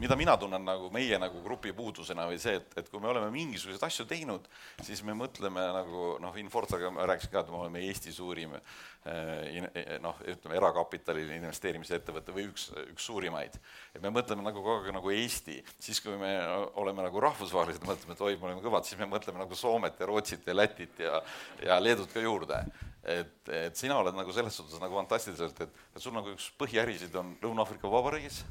[0.00, 3.28] mida mina tunnen nagu meie nagu grupi puudusena või see, et, et kui me oleme
[3.34, 4.46] mingisuguseid asju teinud,
[4.82, 9.98] siis me mõtleme nagu noh, Infortaga ma rääkisin ka, et me oleme Eesti suurim eh,
[10.02, 13.58] noh, ütleme erakapitali investeerimisettevõte või üks, üks suurimaid.
[13.94, 16.32] et me mõtleme nagu kogu aeg nagu Eesti, siis kui me
[16.80, 20.08] oleme nagu rahvusvahelised, mõtleme, et oi, me oleme kõvad, siis me mõtleme nagu Soomet ja
[20.08, 21.20] Rootsit ja Lätit ja,
[21.60, 22.64] ja Leedut ka juurde
[23.02, 27.14] et, et sina oled nagu selles suhtes nagu fantastiliselt, et, et sul nagu üks põhiärisid
[27.18, 28.44] on Lõuna-Aafrika Vabariigis,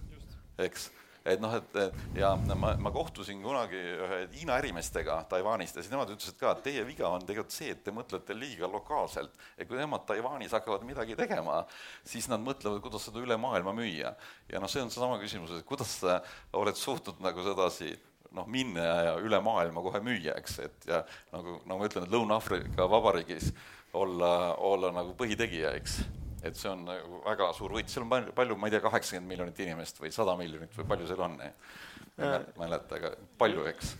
[0.62, 0.90] eks
[1.26, 6.10] et noh, et ja ma, ma kohtusin kunagi ühe Hiina ärimeestega Taiwanist ja siis nemad
[6.14, 9.36] ütlesid ka, et teie viga on tegelikult see, et te mõtlete liiga lokaalselt.
[9.58, 11.62] et kui nemad Taiwanis hakkavad midagi tegema,
[12.08, 14.16] siis nad mõtlevad, kuidas seda üle maailma müüa.
[14.50, 16.22] ja noh, see on seesama küsimus, et kuidas sa
[16.58, 17.94] oled suutnud nagu sedasi
[18.32, 21.04] noh, minna ja üle maailma kohe müüa, eks, et ja
[21.36, 23.52] nagu, nagu ma ütlen, et Lõuna-Aafrika Vabariigis
[23.94, 26.02] olla, olla nagu põhitegija, eks.
[26.44, 29.64] et see on nagu väga suur võit, seal on palju, ma ei tea, kaheksakümmend miljonit
[29.66, 33.96] inimest või sada miljonit või palju seal on, ma ei äh, mäleta, aga palju, eks.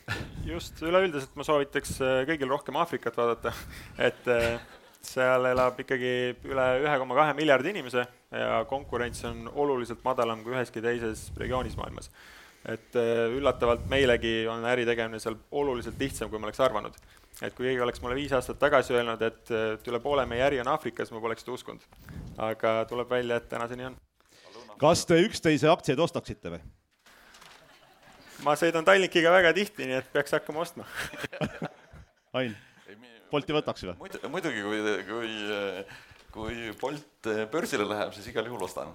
[0.48, 3.54] just, üleüldiselt ma soovitaks äh, kõigil rohkem Aafrikat vaadata,
[4.10, 4.56] et äh,
[5.02, 6.14] seal elab ikkagi
[6.46, 11.76] üle ühe koma kahe miljardi inimese ja konkurents on oluliselt madalam kui üheski teises regioonis
[11.80, 12.12] maailmas.
[12.70, 12.98] Et
[13.38, 16.98] üllatavalt meilegi on äri tegemine seal oluliselt lihtsam, kui ma oleks arvanud
[17.42, 20.70] et kui keegi oleks mulle viis aastat tagasi öelnud, et üle poole meie äri on
[20.74, 21.86] Aafrikas, ma poleks seda uskunud.
[22.42, 23.98] aga tuleb välja, et täna see nii on.
[24.82, 26.62] kas te üksteise aktsiaid ostaksite või?
[28.46, 30.86] ma sõidan Tallinkiga väga tihti, nii et peaks hakkama ostma
[32.38, 32.56] Ain,
[33.32, 33.98] Bolti võtaks või?
[34.04, 35.32] muidu, muidugi, kui, kui,
[36.36, 38.94] kui Bolt börsile läheb, siis igal juhul ostan.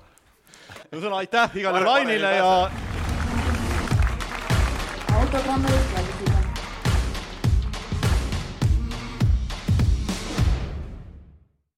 [0.93, 2.53] no sõna aitäh igale Ainile ja
[5.37, 5.96] propaganda